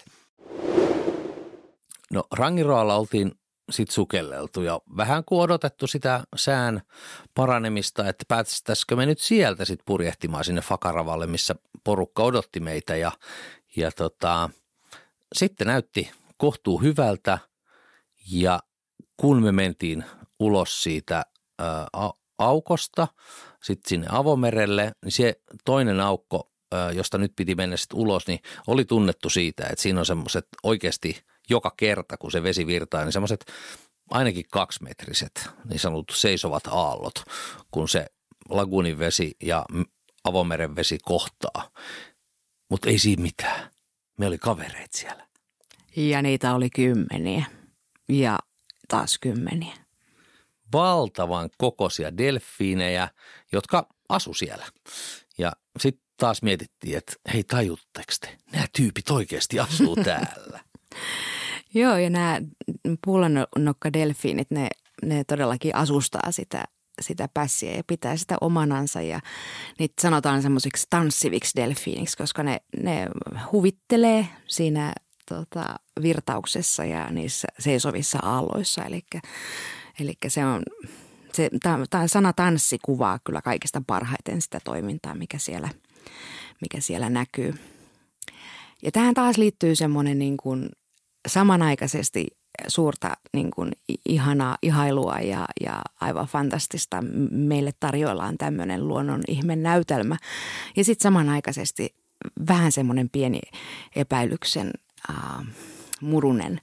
[2.11, 3.31] No Rangiroalla oltiin
[3.69, 6.81] sitten sukelleltu ja vähän kuin odotettu sitä sään
[7.35, 12.95] paranemista, että päästäisikö me nyt sieltä sitten purjehtimaan sinne Fakaravalle, missä porukka odotti meitä.
[12.95, 13.11] Ja,
[13.75, 14.49] ja tota,
[15.35, 17.37] sitten näytti kohtuu hyvältä
[18.31, 18.59] ja
[19.17, 20.05] kun me mentiin
[20.39, 21.25] ulos siitä
[21.59, 21.87] ää,
[22.37, 23.07] aukosta
[23.63, 26.51] sitten sinne avomerelle, niin se toinen aukko,
[26.93, 31.23] josta nyt piti mennä sitten ulos, niin oli tunnettu siitä, että siinä on semmoiset oikeasti
[31.49, 33.45] joka kerta, kun se vesi virtaa, niin semmoiset
[34.11, 37.23] ainakin kaksimetriset niin sanotut seisovat aallot,
[37.71, 38.05] kun se
[38.49, 39.65] lagunin vesi ja
[40.23, 41.69] avomeren vesi kohtaa.
[42.69, 43.71] Mutta ei siinä mitään.
[44.17, 45.27] Me oli kavereet siellä.
[45.95, 47.45] Ja niitä oli kymmeniä.
[48.09, 48.39] Ja
[48.87, 49.87] taas kymmeniä
[50.73, 53.09] valtavan kokoisia delfiinejä,
[53.51, 54.65] jotka asu siellä.
[55.37, 60.59] Ja sitten taas mietittiin, että hei tajutteko te, nämä tyypit oikeasti asuu täällä.
[61.73, 62.41] Joo, ja nämä
[63.05, 64.69] pullannokkadelfiinit, ne,
[65.03, 66.63] ne todellakin asustaa sitä,
[67.01, 69.01] sitä pässiä ja pitää sitä omanansa.
[69.01, 69.19] Ja
[69.79, 73.07] niitä sanotaan semmoisiksi tanssiviksi delfiiniksi, koska ne, ne
[73.51, 74.93] huvittelee siinä
[75.29, 78.85] tota, virtauksessa ja niissä seisovissa aalloissa.
[78.85, 79.01] Eli
[79.99, 80.63] Eli se on,
[81.33, 81.49] se,
[81.89, 85.69] tämä sana tanssi kuvaa kyllä kaikista parhaiten sitä toimintaa, mikä siellä,
[86.61, 87.53] mikä siellä näkyy.
[88.83, 90.69] Ja tähän taas liittyy semmoinen niin kuin
[91.27, 92.27] samanaikaisesti
[92.67, 93.71] suurta niin kuin
[94.09, 97.03] ihanaa ihailua ja, ja aivan fantastista.
[97.31, 100.17] Meille tarjoillaan tämmöinen luonnon ihmen näytelmä.
[100.75, 101.95] Ja sitten samanaikaisesti
[102.47, 103.39] vähän semmoinen pieni
[103.95, 104.71] epäilyksen
[105.09, 105.45] äh,
[106.01, 106.61] murunen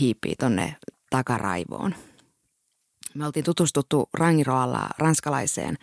[0.00, 0.76] hiipii tonne
[1.10, 1.94] takaraivoon–
[3.16, 5.78] me oltiin tutustuttu Rangiroalla ranskalaiseen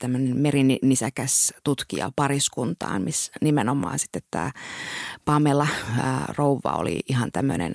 [0.00, 4.50] tämmöinen merinisäkäs tutkija pariskuntaan, missä nimenomaan sitten tämä
[5.24, 7.74] Pamela ää, Rouva oli ihan tämmöinen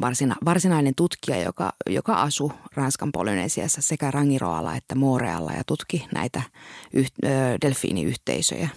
[0.00, 6.42] varsina, varsinainen tutkija, joka, joka asui Ranskan Polynesiassa sekä Rangiroalla että Morealla ja tutki näitä
[6.92, 7.28] yh, ö,
[7.62, 8.68] delfiiniyhteisöjä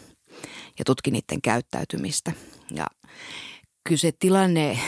[0.79, 2.31] ja tutki niiden käyttäytymistä.
[2.71, 2.87] Ja
[3.83, 4.79] kyllä se tilanne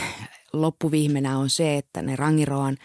[0.52, 2.76] loppuviimenä on se, että ne Rangiroan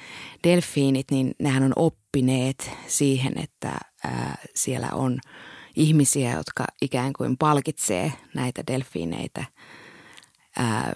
[0.43, 5.19] delfiinit, niin nehän on oppineet siihen, että ää, siellä on
[5.75, 9.45] ihmisiä, jotka ikään kuin palkitsee näitä delfiineitä
[10.57, 10.93] ää,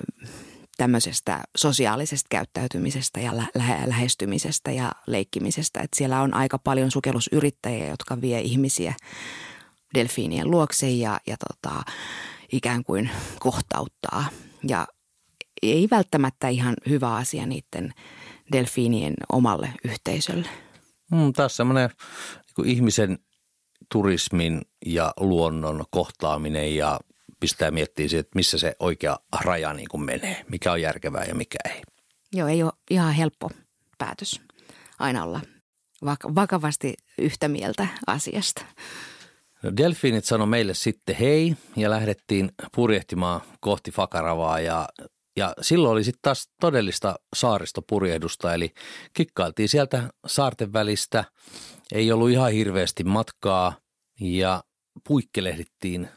[0.77, 5.79] tämmöisestä sosiaalisesta käyttäytymisestä ja lä- lähestymisestä ja leikkimisestä.
[5.79, 8.93] Että siellä on aika paljon sukellusyrittäjiä, jotka vie ihmisiä
[9.93, 11.83] delfiinien luokse ja, ja tota,
[12.51, 13.09] ikään kuin
[13.39, 14.25] kohtauttaa.
[14.67, 14.87] Ja
[15.61, 17.93] ei välttämättä ihan hyvä asia niiden
[18.51, 20.49] delfiinien omalle yhteisölle.
[21.11, 21.89] Mm, taas semmoinen
[22.57, 23.19] niin ihmisen
[23.91, 26.99] turismin ja luonnon kohtaaminen ja
[27.39, 31.57] pistää miettiä että missä se oikea raja niin kuin menee, mikä on järkevää ja mikä
[31.65, 31.81] ei.
[32.33, 33.49] Joo, ei ole ihan helppo
[33.97, 34.41] päätös
[34.99, 35.41] aina olla
[36.35, 38.65] vakavasti yhtä mieltä asiasta.
[39.63, 44.89] No delfiinit sanoi meille sitten hei ja lähdettiin purjehtimaan kohti Fakaravaa ja,
[45.37, 48.73] ja silloin oli sitten taas todellista saaristopurjehdusta eli
[49.13, 51.23] kikkailtiin sieltä saarten välistä.
[51.93, 53.73] Ei ollut ihan hirveästi matkaa
[54.19, 54.63] ja
[55.07, 56.07] puikkelehdittiin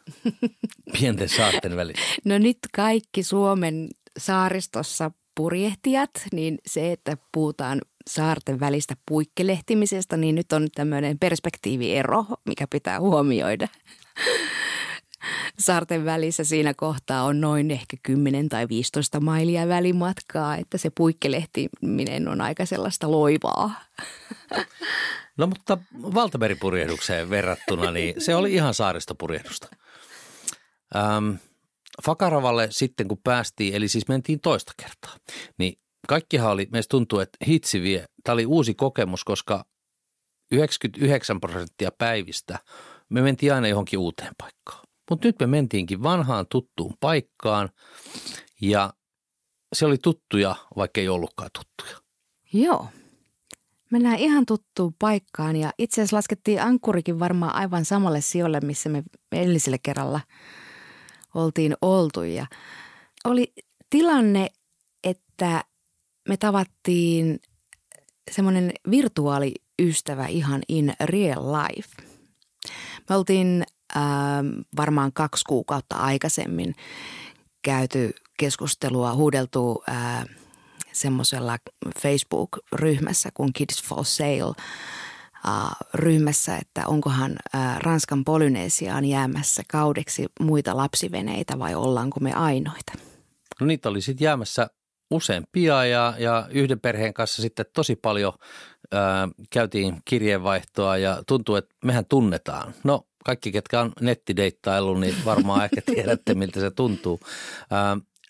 [1.00, 2.00] pienten saarten välillä?
[2.24, 10.52] No nyt kaikki Suomen saaristossa purjehtijat, niin se, että puhutaan saarten välistä puikkelehtimisestä, niin nyt
[10.52, 13.68] on tämmöinen perspektiiviero, mikä pitää huomioida.
[15.58, 22.28] Saarten välissä siinä kohtaa on noin ehkä 10 tai 15 mailia välimatkaa, että se puikkelehtiminen
[22.28, 23.70] on aika sellaista loivaa.
[25.36, 29.68] No mutta valtameripurjehdukseen verrattuna, niin se oli ihan saaristopurjehdusta.
[30.96, 31.30] Ähm,
[32.04, 35.16] Fakaravalle sitten kun päästiin, eli siis mentiin toista kertaa,
[35.58, 38.06] niin kaikkihan oli, meistä tuntuu, että hitsi vie.
[38.24, 39.64] Tämä oli uusi kokemus, koska
[40.52, 42.58] 99 prosenttia päivistä
[43.08, 44.83] me mentiin aina johonkin uuteen paikkaan.
[45.10, 47.68] Mutta nyt me mentiinkin vanhaan tuttuun paikkaan
[48.60, 48.92] ja
[49.72, 52.00] se oli tuttuja, vaikka ei ollutkaan tuttuja.
[52.52, 52.88] Joo,
[53.94, 59.02] Mennään ihan tuttuun paikkaan ja itse asiassa laskettiin ankkurikin varmaan aivan samalle sijoille, missä me
[59.32, 60.20] edellisellä kerralla
[61.34, 62.22] oltiin oltu.
[62.22, 62.46] Ja
[63.24, 63.52] oli
[63.90, 64.48] tilanne,
[65.04, 65.64] että
[66.28, 67.40] me tavattiin
[68.30, 72.02] semmoinen virtuaaliystävä ihan in real life.
[73.08, 73.64] Me oltiin
[74.76, 76.74] varmaan kaksi kuukautta aikaisemmin
[77.62, 80.24] käyty keskustelua, huudeltu äh,
[80.92, 81.58] semmoisella
[82.00, 84.54] Facebook-ryhmässä kuin Kids for Sale
[85.94, 87.36] ryhmässä, että onkohan
[87.78, 92.92] Ranskan Polynesiaan jäämässä kaudeksi muita lapsiveneitä vai ollaanko me ainoita.
[93.60, 94.70] No niitä oli sitten jäämässä
[95.10, 98.32] useampia ja, ja yhden perheen kanssa sitten tosi paljon
[98.92, 102.74] ää, käytiin kirjeenvaihtoa ja tuntuu, että mehän tunnetaan.
[102.84, 107.20] No kaikki, ketkä on nettideittaillut, niin varmaan ehkä tiedätte, miltä se tuntuu.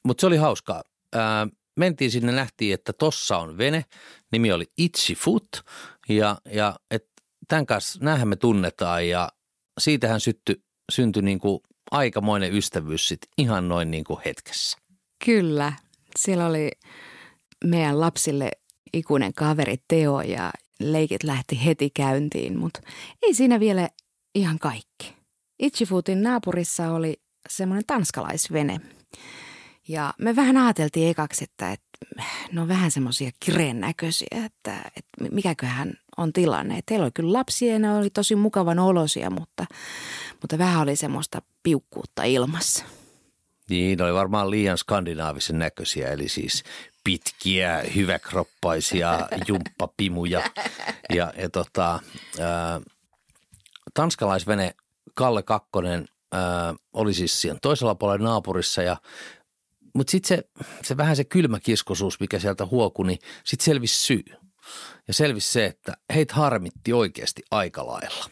[0.04, 0.82] Mutta se oli hauskaa.
[1.76, 3.84] Mentiin sinne, nähtiin, että tossa on vene,
[4.32, 5.48] nimi oli Itchy Foot
[6.08, 7.06] ja, ja et
[7.48, 9.28] tämän kanssa, näähän me tunnetaan ja
[9.80, 14.78] siitähän sytty, syntyi niin kuin aikamoinen ystävyys sit ihan noin niin kuin hetkessä.
[15.24, 15.72] Kyllä,
[16.18, 16.70] siellä oli
[17.64, 18.50] meidän lapsille
[18.92, 22.80] ikuinen kaveri Teo ja leikit lähti heti käyntiin, mutta
[23.22, 23.88] ei siinä vielä
[24.34, 25.14] ihan kaikki.
[25.58, 28.80] Itchifootin naapurissa oli semmoinen tanskalaisvene–
[29.88, 35.34] ja me vähän ajateltiin ekaksi, että, että ne on vähän semmoisia kireen näköisiä, että, että
[35.34, 36.78] mikäköhän on tilanne.
[36.78, 39.64] Että teillä oli kyllä lapsia ja ne oli tosi mukavan olosia, mutta,
[40.40, 42.84] mutta vähän oli semmoista piukkuutta ilmassa.
[43.70, 46.64] Niin, ne oli varmaan liian skandinaavisen näköisiä, eli siis
[47.04, 50.42] pitkiä, hyväkroppaisia jumppapimuja.
[51.14, 52.00] Ja, ja tota,
[52.40, 52.80] ää,
[53.94, 54.74] tanskalaisvene
[55.14, 58.96] Kalle Kakkonen ää, oli siis siinä toisella puolella naapurissa ja
[59.94, 64.24] mutta sitten se, se vähän se kylmä kiskosuus, mikä sieltä huokui, niin sitten selvisi syy.
[65.08, 68.30] Ja selvisi se, että heitä harmitti oikeasti aika lailla.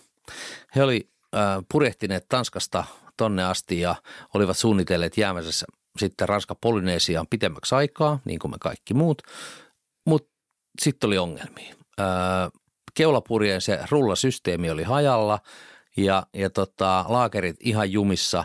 [0.76, 2.84] He oli äh, purjehtineet Tanskasta
[3.16, 3.94] tonne asti ja
[4.34, 5.66] olivat suunnitelleet jäämässä
[5.98, 9.22] sitten Ranska Polynesiaan pitemmäksi aikaa, niin kuin me kaikki muut.
[10.06, 10.30] Mutta
[10.80, 11.74] sitten oli ongelmia.
[12.94, 15.38] Keulapurjeen se rullasysteemi oli hajalla
[15.96, 18.44] ja, ja tota, laakerit ihan jumissa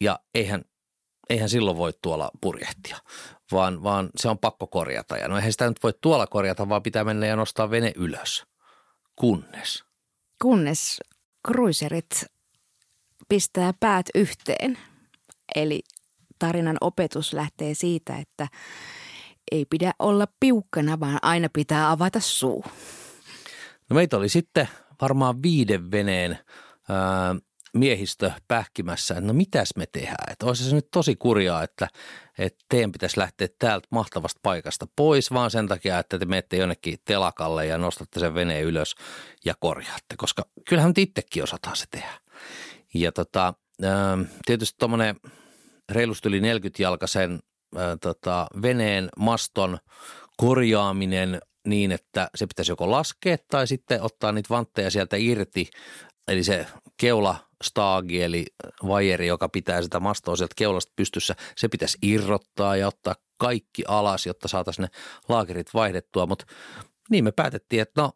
[0.00, 0.64] ja eihän
[1.30, 2.98] eihän silloin voi tuolla purjehtia,
[3.52, 5.16] vaan, vaan se on pakko korjata.
[5.16, 8.46] Ja no eihän sitä nyt voi tuolla korjata, vaan pitää mennä ja nostaa vene ylös.
[9.16, 9.84] Kunnes.
[10.42, 11.00] Kunnes
[11.46, 12.24] kruiserit
[13.28, 14.78] pistää päät yhteen.
[15.54, 15.82] Eli
[16.38, 18.48] tarinan opetus lähtee siitä, että
[19.52, 22.64] ei pidä olla piukkana, vaan aina pitää avata suu.
[23.92, 24.68] No meitä oli sitten
[25.00, 26.38] varmaan viiden veneen
[26.88, 27.36] ää,
[27.74, 30.32] miehistö pähkimässä, että no mitäs me tehdään.
[30.32, 31.88] Että olisi se nyt tosi kurjaa, että,
[32.38, 36.98] että teidän pitäisi lähteä täältä mahtavasta paikasta pois, vaan sen takia, että te menette jonnekin
[37.04, 38.94] telakalle ja nostatte sen veneen ylös
[39.44, 42.20] ja korjaatte, koska kyllähän nyt itsekin osataan se tehdä.
[42.94, 43.54] Ja tota,
[44.46, 45.16] tietysti tuommoinen
[45.88, 47.38] reilusti yli 40-jalkaisen
[47.76, 49.78] ää, tota, veneen maston
[50.36, 55.70] korjaaminen niin, että se pitäisi joko laskea tai sitten ottaa niitä vantteja sieltä irti.
[56.28, 58.46] Eli se keula staagi eli
[58.86, 64.26] vajeri, joka pitää sitä mastoa sieltä keulasta pystyssä, se pitäisi irrottaa ja ottaa kaikki alas,
[64.26, 64.88] jotta saataisiin ne
[65.28, 66.26] laakerit vaihdettua.
[66.26, 66.46] Mutta
[67.10, 68.12] niin me päätettiin, että no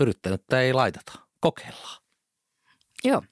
[0.00, 2.02] yrittänyt ei laiteta, kokeillaan.
[3.04, 3.22] Joo.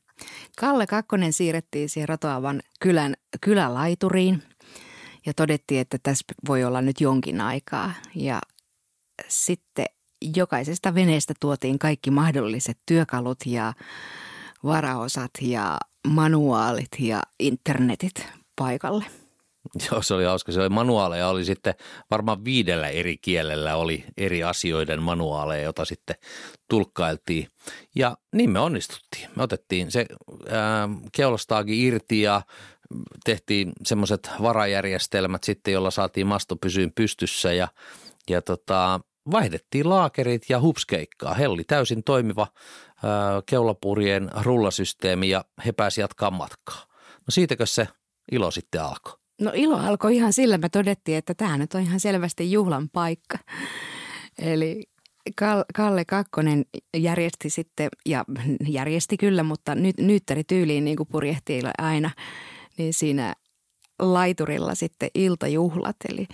[0.58, 4.42] Kalle Kakkonen siirrettiin siihen ratoavan kylän kylälaituriin
[5.26, 7.92] ja todettiin, että tässä voi olla nyt jonkin aikaa.
[8.14, 8.40] Ja
[9.28, 9.86] sitten
[10.36, 13.72] jokaisesta veneestä tuotiin kaikki mahdolliset työkalut ja
[14.64, 15.78] varaosat ja
[16.08, 18.26] manuaalit ja internetit
[18.56, 19.04] paikalle.
[19.90, 20.52] Joo, se oli hauska.
[20.52, 21.74] Se oli manuaaleja, oli sitten
[22.10, 26.16] varmaan viidellä eri kielellä oli eri asioiden manuaaleja, jota sitten
[26.70, 27.48] tulkkailtiin.
[27.94, 29.30] Ja niin me onnistuttiin.
[29.36, 30.06] Me otettiin se
[30.50, 32.42] ää, keulastaagi irti ja
[33.24, 37.68] tehtiin semmoiset varajärjestelmät sitten, jolla saatiin masto pysyyn pystyssä ja,
[38.30, 39.00] ja tota,
[39.30, 41.34] vaihdettiin laakerit ja hupskeikkaa.
[41.34, 42.46] He oli täysin toimiva
[43.04, 46.82] ää, keulapurien rullasysteemi ja he pääsivät jatkaa matkaa.
[46.98, 47.88] No siitäkö se
[48.32, 49.12] ilo sitten alkoi?
[49.40, 53.38] No ilo alkoi ihan sillä, me todettiin, että tämä nyt on ihan selvästi juhlan paikka.
[54.38, 54.82] Eli
[55.74, 56.64] Kalle Kakkonen
[56.96, 58.24] järjesti sitten, ja
[58.68, 62.10] järjesti kyllä, mutta nyt nyyttäri tyyliin niin kuin purjehtii aina,
[62.78, 63.34] niin siinä
[63.98, 65.96] laiturilla sitten iltajuhlat.
[66.08, 66.26] Eli,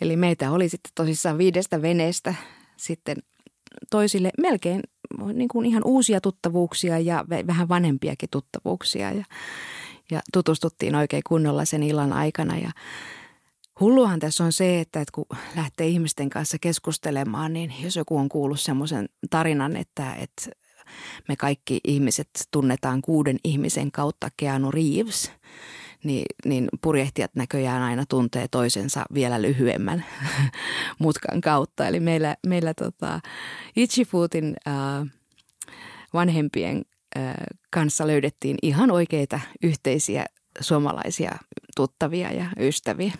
[0.00, 2.34] eli meitä oli sitten tosissaan viidestä veneestä
[2.76, 3.16] sitten
[3.90, 4.80] toisille melkein
[5.32, 9.12] niin kuin ihan uusia tuttavuuksia ja vähän vanhempiakin tuttavuuksia.
[9.12, 9.24] Ja,
[10.10, 12.70] ja tutustuttiin oikein kunnolla sen illan aikana ja
[13.80, 18.60] Hulluhan tässä on se, että kun lähtee ihmisten kanssa keskustelemaan, niin jos joku on kuullut
[18.60, 20.50] semmoisen tarinan, että, että
[21.28, 25.32] me kaikki ihmiset tunnetaan kuuden ihmisen kautta Keanu Reeves,
[26.04, 30.04] niin, niin purjehtijat näköjään aina tuntee toisensa vielä lyhyemmän
[30.98, 31.86] mutkan kautta.
[31.86, 33.20] Eli meillä, meillä tota,
[33.76, 35.08] Ichifootin äh,
[36.14, 36.84] vanhempien
[37.70, 40.26] kanssa löydettiin ihan oikeita yhteisiä
[40.60, 41.36] suomalaisia
[41.76, 43.12] tuttavia ja ystäviä.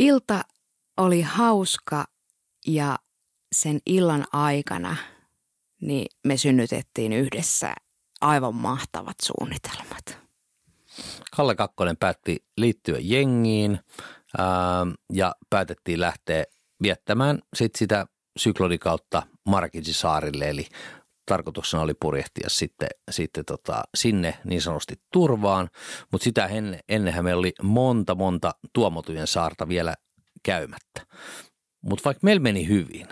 [0.00, 0.44] Ilta
[0.96, 2.04] oli hauska
[2.66, 2.98] ja
[3.54, 4.96] sen illan aikana
[5.80, 7.74] niin me synnytettiin yhdessä
[8.20, 10.25] aivan mahtavat suunnitelmat.
[11.36, 13.78] Kalle Kakkonen päätti liittyä jengiin
[14.38, 14.46] ää,
[15.12, 16.44] ja päätettiin lähteä
[16.82, 18.06] viettämään sit sitä
[18.38, 20.66] syklonikautta Markisisaarille eli
[21.26, 25.68] tarkoituksena oli purjehtia sitten, sitten tota, sinne niin sanotusti turvaan,
[26.12, 29.94] mutta sitä ennen, ennenhän meillä oli monta monta tuomotujen saarta vielä
[30.42, 31.06] käymättä.
[31.82, 33.06] Mutta vaikka meillä meni hyvin,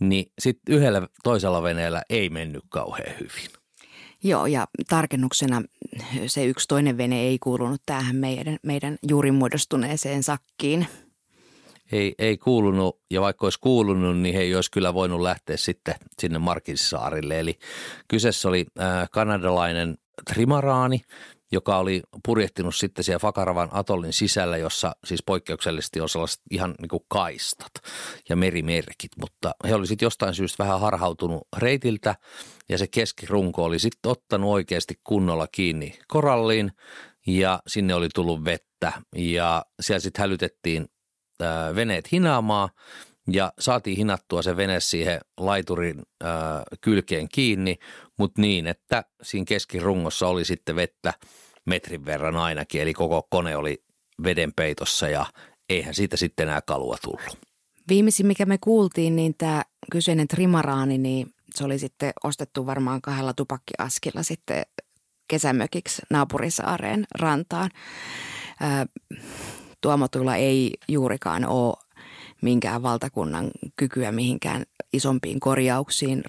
[0.00, 3.57] niin sitten yhdellä toisella veneellä ei mennyt kauhean hyvin.
[4.24, 5.62] Joo, ja tarkennuksena
[6.26, 10.86] se yksi toinen vene ei kuulunut tähän meidän, meidän juuri muodostuneeseen sakkiin–
[11.92, 15.94] ei, ei kuulunut, ja vaikka olisi kuulunut, niin he ei olisi kyllä voinut lähteä sitten
[16.18, 17.40] sinne Markinsaarille.
[17.40, 17.58] Eli
[18.08, 19.98] kyseessä oli äh, kanadalainen
[20.34, 21.00] trimaraani,
[21.52, 26.88] joka oli purjehtinut sitten siellä Fakaravan atollin sisällä, jossa siis poikkeuksellisesti on sellaiset ihan niin
[26.88, 27.72] kuin kaistat
[28.28, 32.14] ja merimerkit, mutta he oli sitten jostain syystä vähän harhautunut reitiltä
[32.68, 36.72] ja se keskirunko oli sitten ottanut oikeasti kunnolla kiinni koralliin
[37.26, 40.86] ja sinne oli tullut vettä ja siellä sitten hälytettiin
[41.42, 42.68] äh, veneet hinaamaan
[43.30, 46.30] ja saatiin hinattua se vene siihen laiturin äh,
[46.80, 47.78] kylkeen kiinni,
[48.18, 51.14] mutta niin, että siinä keskirungossa oli sitten vettä
[51.64, 53.84] metrin verran ainakin, eli koko kone oli
[54.22, 55.26] veden peitossa ja
[55.68, 57.38] eihän siitä sitten enää kalua tullut.
[57.88, 59.62] Viimeisin, mikä me kuultiin, niin tämä
[59.92, 64.62] kyseinen trimaraani, niin se oli sitten ostettu varmaan kahdella tupakkiaskilla sitten
[65.28, 67.70] kesämökiksi naapurisaareen rantaan.
[69.80, 71.74] Tuomotuilla ei juurikaan ole
[72.42, 76.22] minkään valtakunnan kykyä mihinkään isompiin korjauksiin.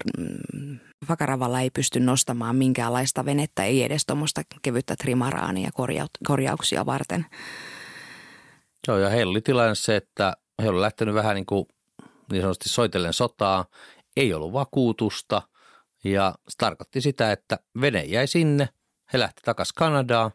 [1.08, 5.70] Vakaravalla ei pysty nostamaan minkäänlaista venettä, ei edes tuommoista kevyttä trimaraania
[6.26, 7.26] korjauksia varten.
[8.88, 11.66] Joo, ja heillä oli tilanne se, että he olivat lähtenyt vähän niin kuin
[12.32, 13.64] niin sanotusti soitellen sotaa,
[14.16, 15.42] ei ollut vakuutusta
[16.04, 18.68] ja se tarkoitti sitä, että vene jäi sinne,
[19.12, 20.30] he lähti takaisin Kanadaan,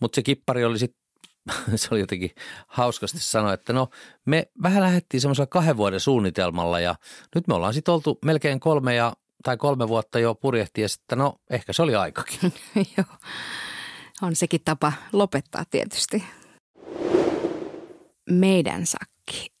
[0.00, 1.05] mutta se kippari oli sitten
[1.76, 2.30] se oli jotenkin
[2.66, 3.88] hauskasti sanoa, että no
[4.24, 6.94] me vähän lähdettiin semmoisella kahden vuoden suunnitelmalla ja
[7.34, 11.18] nyt me ollaan sitten oltu melkein kolme ja, tai kolme vuotta jo purjehti ja sitten
[11.18, 12.52] no ehkä se oli aikakin.
[12.96, 13.16] Joo,
[14.22, 16.24] on sekin tapa lopettaa tietysti.
[18.30, 19.52] Meidän sakki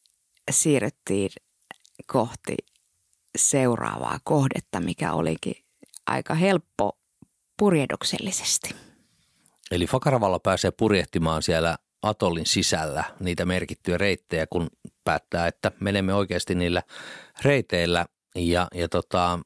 [0.50, 1.30] siirryttiin
[2.06, 2.56] kohti
[3.36, 5.64] seuraavaa kohdetta, mikä olikin
[6.06, 6.98] aika helppo
[7.58, 8.85] purjehduksellisesti.
[9.70, 14.66] Eli Fakaravalla pääsee purjehtimaan siellä atollin sisällä niitä merkittyjä reittejä, kun
[15.04, 16.82] päättää, että menemme oikeasti niillä
[17.42, 18.06] reiteillä.
[18.34, 19.38] Ja, ja tota,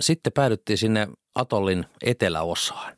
[0.00, 2.96] sitten päädyttiin sinne atollin eteläosaan.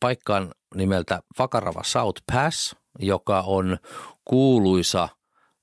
[0.00, 3.78] Paikkaan nimeltä Fakarava South Pass, joka on
[4.24, 5.08] kuuluisa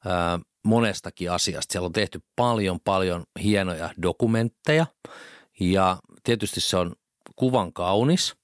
[0.05, 1.71] ää, monestakin asiasta.
[1.71, 4.85] Siellä on tehty paljon, paljon hienoja dokumentteja
[5.59, 6.95] ja tietysti se on
[7.35, 8.35] kuvan kaunis,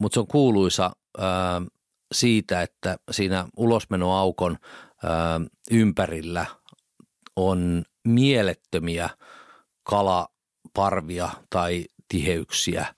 [0.00, 1.62] mutta se on kuuluisa ää,
[2.12, 4.56] siitä, että siinä ulosmenoaukon
[5.04, 5.40] ää,
[5.70, 6.46] ympärillä
[7.36, 9.10] on mielettömiä
[9.82, 12.94] kalaparvia tai tiheyksiä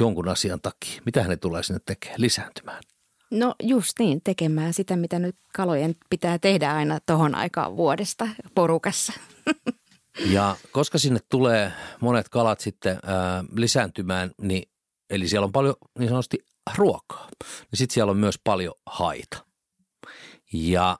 [0.00, 1.02] jonkun asian takia.
[1.06, 2.20] Mitä ne tulee sinne tekemään?
[2.20, 2.82] Lisääntymään.
[3.30, 9.12] No just niin, tekemään sitä, mitä nyt kalojen pitää tehdä aina tohon aikaan vuodesta porukassa.
[10.30, 14.62] Ja koska sinne tulee monet kalat sitten ää, lisääntymään, niin
[15.14, 16.38] eli siellä on paljon niin sanotusti
[16.76, 19.46] ruokaa, niin sitten siellä on myös paljon haita.
[20.52, 20.98] Ja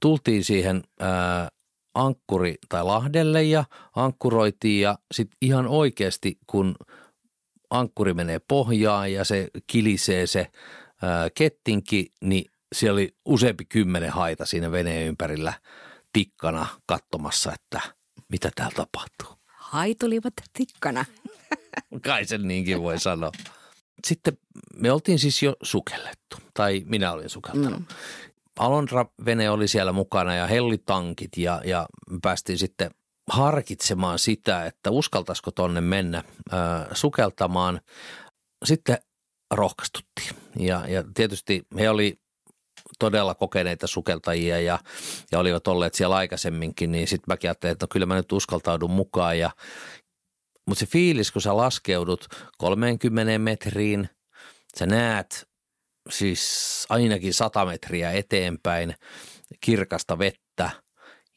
[0.00, 1.48] tultiin siihen ää,
[1.94, 3.64] ankkuri tai lahdelle ja
[3.96, 6.76] ankkuroitiin ja sitten ihan oikeasti kun
[7.70, 10.50] ankkuri menee pohjaan ja se kilisee se
[11.02, 12.44] ää, kettinki, niin
[12.74, 15.52] siellä oli useampi kymmenen haita siinä veneen ympärillä
[16.12, 17.80] tikkana katsomassa, että
[18.28, 19.38] mitä täällä tapahtuu.
[19.46, 21.04] Haitulivat tikkana.
[22.06, 23.32] Kai sen niinkin voi sanoa.
[24.06, 24.38] Sitten
[24.76, 27.78] me oltiin siis jo sukellettu, tai minä olin sukeltanut.
[27.78, 27.86] Mm.
[28.58, 31.86] Alondra-vene oli siellä mukana ja hellitankit ja, ja
[32.22, 32.90] päästiin sitten
[33.30, 36.18] harkitsemaan sitä, että uskaltaisiko tonne mennä
[36.52, 37.80] äh, sukeltamaan.
[38.64, 38.98] Sitten
[39.50, 42.20] rohkaistuttiin ja, ja tietysti he oli
[42.98, 44.78] todella kokeneita sukeltajia ja,
[45.32, 48.90] ja olivat olleet siellä aikaisemminkin, niin sitten mäkin ajattelin, että no kyllä mä nyt uskaltaudun
[48.90, 49.38] mukaan.
[49.38, 49.50] Ja,
[50.70, 52.26] mutta se fiilis, kun sä laskeudut
[52.58, 54.08] 30 metriin,
[54.78, 55.48] sä näet
[56.10, 58.94] siis ainakin 100 metriä eteenpäin
[59.60, 60.70] kirkasta vettä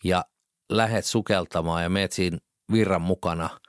[0.03, 0.25] ja
[0.69, 2.37] lähet sukeltamaan ja meet siinä
[2.71, 3.59] virran mukana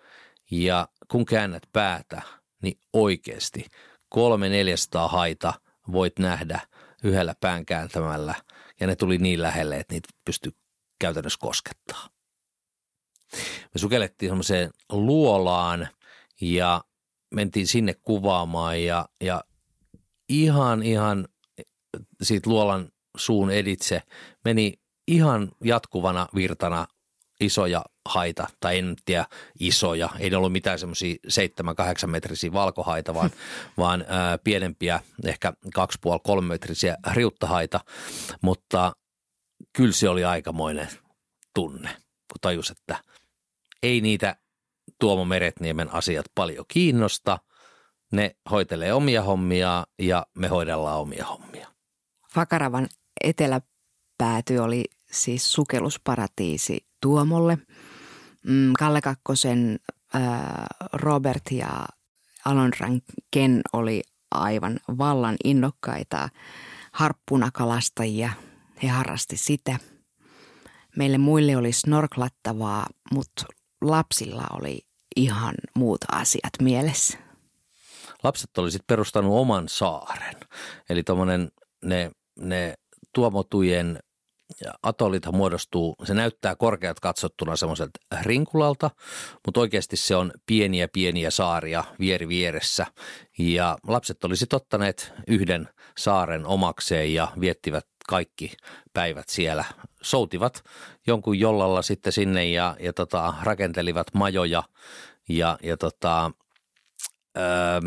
[0.51, 2.23] ja kun käännät päätä,
[2.63, 3.67] niin oikeasti
[4.09, 5.55] kolme 400 haita
[5.93, 6.61] voit nähdä
[7.05, 8.35] yhdellä pään kääntämällä
[8.81, 10.53] ja ne tuli niin lähelle, että niitä pystyi
[11.01, 12.14] käytännössä koskettaa.
[13.75, 15.89] Me sukellettiin semmoiseen luolaan
[16.41, 16.85] ja
[17.35, 19.45] mentiin sinne kuvaamaan ja, ja
[20.29, 21.29] ihan, ihan
[22.23, 24.03] siitä luolan suun editse
[24.45, 24.75] meni
[25.09, 26.87] ihan jatkuvana virtana
[27.41, 29.27] isoja haita, tai en tiedä
[29.61, 31.17] isoja, ei ne ollut mitään semmoisia
[32.05, 33.31] 7-8 metrisiä valkohaita, vaan,
[33.79, 37.81] vaan ää, pienempiä, ehkä 2,5-3 metrisiä riuttahaita,
[38.43, 38.93] mutta
[39.73, 40.89] kyllä se oli aikamoinen
[41.55, 41.89] tunne,
[42.33, 42.97] kun tajus, että
[43.85, 44.37] ei niitä
[44.99, 47.39] Tuomo Meretniemen asiat paljon kiinnosta,
[48.13, 51.69] ne hoitelee omia hommia ja me hoidellaan omia hommia.
[52.35, 52.89] Fakaravan
[53.25, 57.59] eteläpääty oli siis sukellusparatiisi Tuomolle.
[58.47, 59.79] Mm, Kalle Kakkosen
[60.93, 61.87] Robert ja
[62.45, 66.29] Alonran Ken oli aivan vallan innokkaita
[66.93, 68.31] harppunakalastajia.
[68.83, 69.79] He harrasti sitä.
[70.97, 73.47] Meille muille oli snorklattavaa, mutta
[73.81, 74.81] lapsilla oli
[75.17, 77.19] ihan muut asiat mielessä.
[78.23, 80.35] Lapset oli sitten perustanut oman saaren.
[80.91, 81.51] Eli tuommoinen
[81.85, 82.75] ne, ne
[83.15, 83.99] tuomotujen
[84.83, 88.91] atolithan muodostuu, se näyttää korkeat katsottuna semmoiselta rinkulalta,
[89.47, 92.87] mutta oikeasti se on pieniä pieniä saaria vieri vieressä.
[93.39, 95.69] Ja lapset olisivat ottaneet yhden
[95.99, 98.53] saaren omakseen ja viettivät kaikki
[98.93, 99.65] päivät siellä.
[100.05, 100.65] Soutivat
[101.07, 104.63] jonkun jollalla sitten sinne ja, ja tota, rakentelivat majoja
[105.29, 106.31] ja, ja tota,
[107.39, 107.81] öö,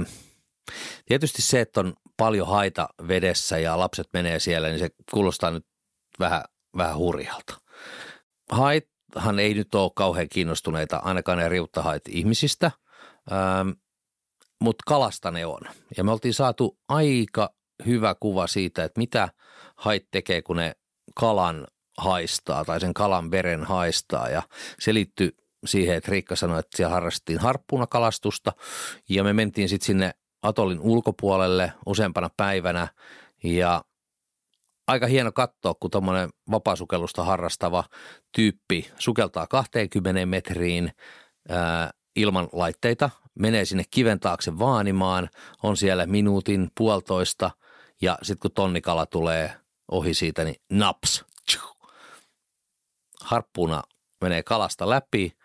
[1.06, 5.66] tietysti se, että on paljon haita vedessä ja lapset menee siellä, niin se kuulostaa nyt
[6.20, 6.44] vähän,
[6.78, 7.62] vähän hurjalta.
[8.52, 12.72] Haithan ei nyt ole kauhean kiinnostuneita, ainakaan ne riuttahait ihmisistä,
[13.32, 13.70] ähm,
[14.62, 15.62] mutta kalasta ne on.
[15.98, 17.50] Ja me oltiin saatu aika
[17.86, 19.30] hyvä kuva siitä, että mitä
[19.76, 20.76] hait tekee, kun ne
[21.16, 21.68] kalan
[21.98, 24.30] haistaa tai sen kalan veren haistaa.
[24.30, 24.42] Ja
[24.80, 28.54] se liittyy siihen, että Riikka sanoi, että siellä harrastettiin harppunakalastusta
[29.10, 32.88] ja me mentiin sitten sinne Atolin ulkopuolelle useampana päivänä.
[33.44, 33.84] Ja
[34.88, 37.84] aika hieno katsoa, kun tuommoinen vapaasukellusta harrastava
[38.36, 40.92] tyyppi sukeltaa 20 metriin
[41.50, 45.30] ää, ilman laitteita, menee sinne kiven taakse vaanimaan,
[45.64, 47.52] on siellä minuutin, puolitoista.
[48.02, 49.54] Ja sitten kun tonnikala tulee
[49.92, 51.26] ohi siitä, niin naps,
[53.28, 53.84] harppuna
[54.22, 55.38] menee kalasta läpi.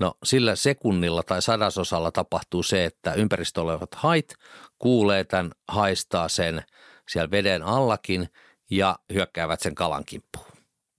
[0.00, 4.34] No sillä sekunnilla tai sadasosalla tapahtuu se, että ympäristöllä olevat hait
[4.78, 6.62] kuulee tämän, haistaa sen–
[7.08, 8.28] siellä veden allakin
[8.70, 10.52] ja hyökkäävät sen kalan kimppuun.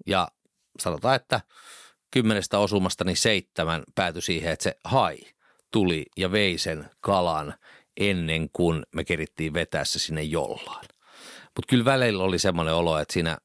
[0.08, 0.28] Ja
[0.80, 1.42] sanotaan, että
[2.12, 5.18] kymmenestä osumasta niin seitsemän päätyi siihen, että se hai
[5.72, 7.54] tuli ja vei sen kalan
[7.98, 10.86] ennen kuin me kerittiin vetää se sinne jollaan.
[11.56, 13.38] Mutta kyllä välillä oli semmoinen olo, että siinä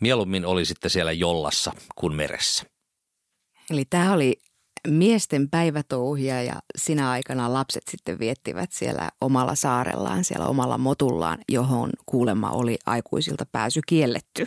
[0.00, 2.64] mieluummin oli sitten siellä jollassa kuin meressä.
[3.70, 4.42] Eli tämä oli
[4.88, 11.90] miesten päivätouhia ja sinä aikana lapset sitten viettivät siellä omalla saarellaan, siellä omalla motullaan, johon
[12.06, 14.46] kuulemma oli aikuisilta pääsy kielletty.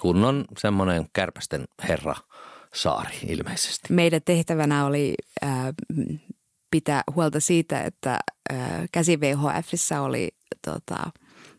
[0.00, 2.14] Kunnon semmoinen kärpästen herra
[2.74, 3.92] saari ilmeisesti.
[3.92, 5.50] Meidän tehtävänä oli äh,
[6.70, 8.18] pitää huolta siitä, että
[8.52, 8.58] äh,
[8.92, 10.28] käsi VHFissä oli
[10.64, 11.10] tota,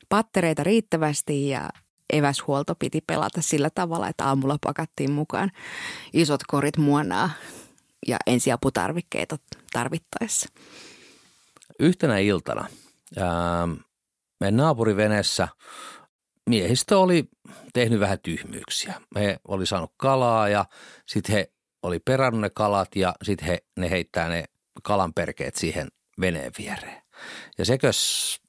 [0.09, 1.69] pattereita riittävästi ja
[2.13, 5.51] eväshuolto piti pelata sillä tavalla, että aamulla pakattiin mukaan
[6.13, 7.29] isot korit muonaa
[8.07, 9.37] ja ensiaputarvikkeita
[9.73, 10.49] tarvittaessa.
[11.79, 12.67] Yhtenä iltana
[13.17, 13.67] ää,
[14.39, 15.47] meidän naapuriveneessä
[16.49, 17.29] miehistö oli
[17.73, 19.01] tehnyt vähän tyhmyyksiä.
[19.15, 20.65] He oli saanut kalaa ja
[21.05, 21.51] sitten he
[21.83, 24.45] oli perannut ne kalat ja sitten he, ne heittää ne
[24.83, 25.87] kalanperkeet siihen
[26.21, 27.03] veneen viereen.
[27.57, 27.89] Ja sekö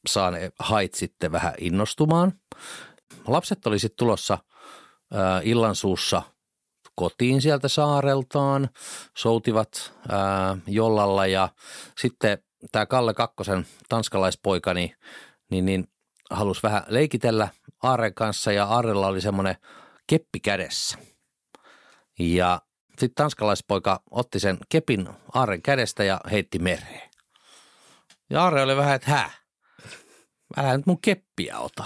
[0.08, 2.32] saa ne hait sitten vähän innostumaan.
[3.26, 4.38] Lapset oli sitten tulossa
[5.42, 6.22] illansuussa
[6.94, 8.68] kotiin sieltä saareltaan,
[9.16, 9.92] soutivat
[10.66, 11.48] jollalla ja
[11.98, 12.38] sitten
[12.72, 14.96] tämä Kalle Kakkosen tanskalaispoika niin,
[15.50, 15.88] niin, niin
[16.30, 17.48] halusi vähän leikitellä
[17.82, 19.56] Aaren kanssa ja Aarella oli semmoinen
[20.06, 20.98] keppi kädessä.
[22.18, 27.10] Ja sitten tanskalaispoika otti sen kepin Aaren kädestä ja heitti mereen.
[28.30, 29.30] Ja Aare oli vähän, että hä?
[30.56, 31.84] Älä nyt mun keppiä ota.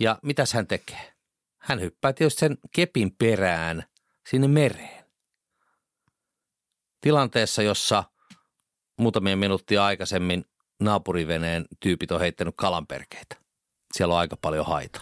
[0.00, 1.12] Ja mitäs hän tekee?
[1.58, 3.84] Hän hyppää tietysti sen kepin perään
[4.28, 5.04] sinne mereen.
[7.00, 8.04] Tilanteessa, jossa
[8.98, 10.44] muutamia minuuttia aikaisemmin
[10.80, 13.36] naapuriveneen tyypit on heittänyt kalanperkeitä.
[13.92, 15.00] Siellä on aika paljon haita.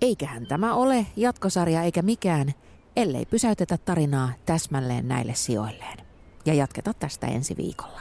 [0.00, 2.54] Eiköhän tämä ole jatkosarja eikä mikään,
[2.96, 6.06] ellei pysäytetä tarinaa täsmälleen näille sijoilleen.
[6.46, 8.00] Ja jatketa tästä ensi viikolla.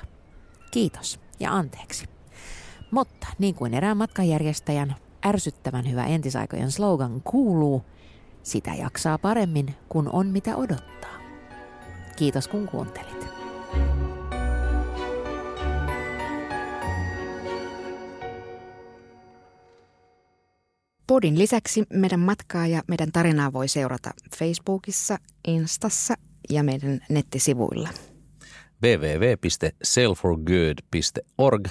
[0.71, 2.16] Kiitos ja anteeksi.
[2.91, 7.81] Mutta niin kuin erään matkanjärjestäjän ärsyttävän hyvä entisaikojen slogan kuuluu,
[8.43, 11.17] sitä jaksaa paremmin, kun on mitä odottaa.
[12.15, 13.27] Kiitos kun kuuntelit.
[21.07, 25.17] Podin lisäksi meidän matkaa ja meidän tarinaa voi seurata Facebookissa,
[25.47, 26.13] Instassa
[26.49, 27.89] ja meidän nettisivuilla.
[28.83, 31.67] www.sailforgood.org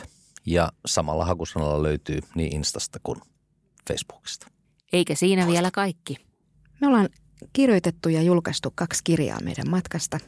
[0.47, 3.20] ja samalla hakusanalla löytyy niin Instasta kuin
[3.88, 4.47] Facebookista.
[4.92, 6.16] Eikä siinä vielä kaikki.
[6.80, 7.09] Me ollaan
[7.53, 10.18] kirjoitettu ja julkaistu kaksi kirjaa meidän matkasta.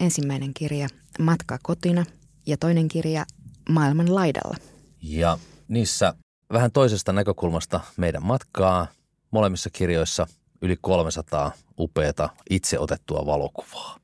[0.00, 0.88] Ensimmäinen kirja
[1.18, 2.04] Matka kotina
[2.46, 3.24] ja toinen kirja
[3.68, 4.56] Maailman laidalla.
[5.02, 5.38] Ja
[5.68, 6.14] niissä
[6.52, 8.86] vähän toisesta näkökulmasta meidän matkaa.
[9.30, 10.26] Molemmissa kirjoissa
[10.62, 13.98] yli 300 upeata itse otettua valokuvaa.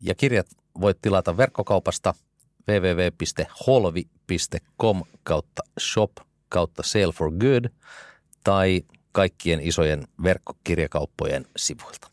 [0.00, 0.46] Ja kirjat
[0.80, 2.14] voit tilata verkkokaupasta
[4.30, 6.12] www.holvi.com kautta shop
[6.48, 7.64] kautta sale for good
[8.44, 12.10] tai kaikkien isojen verkkokirjakauppojen sivuilta.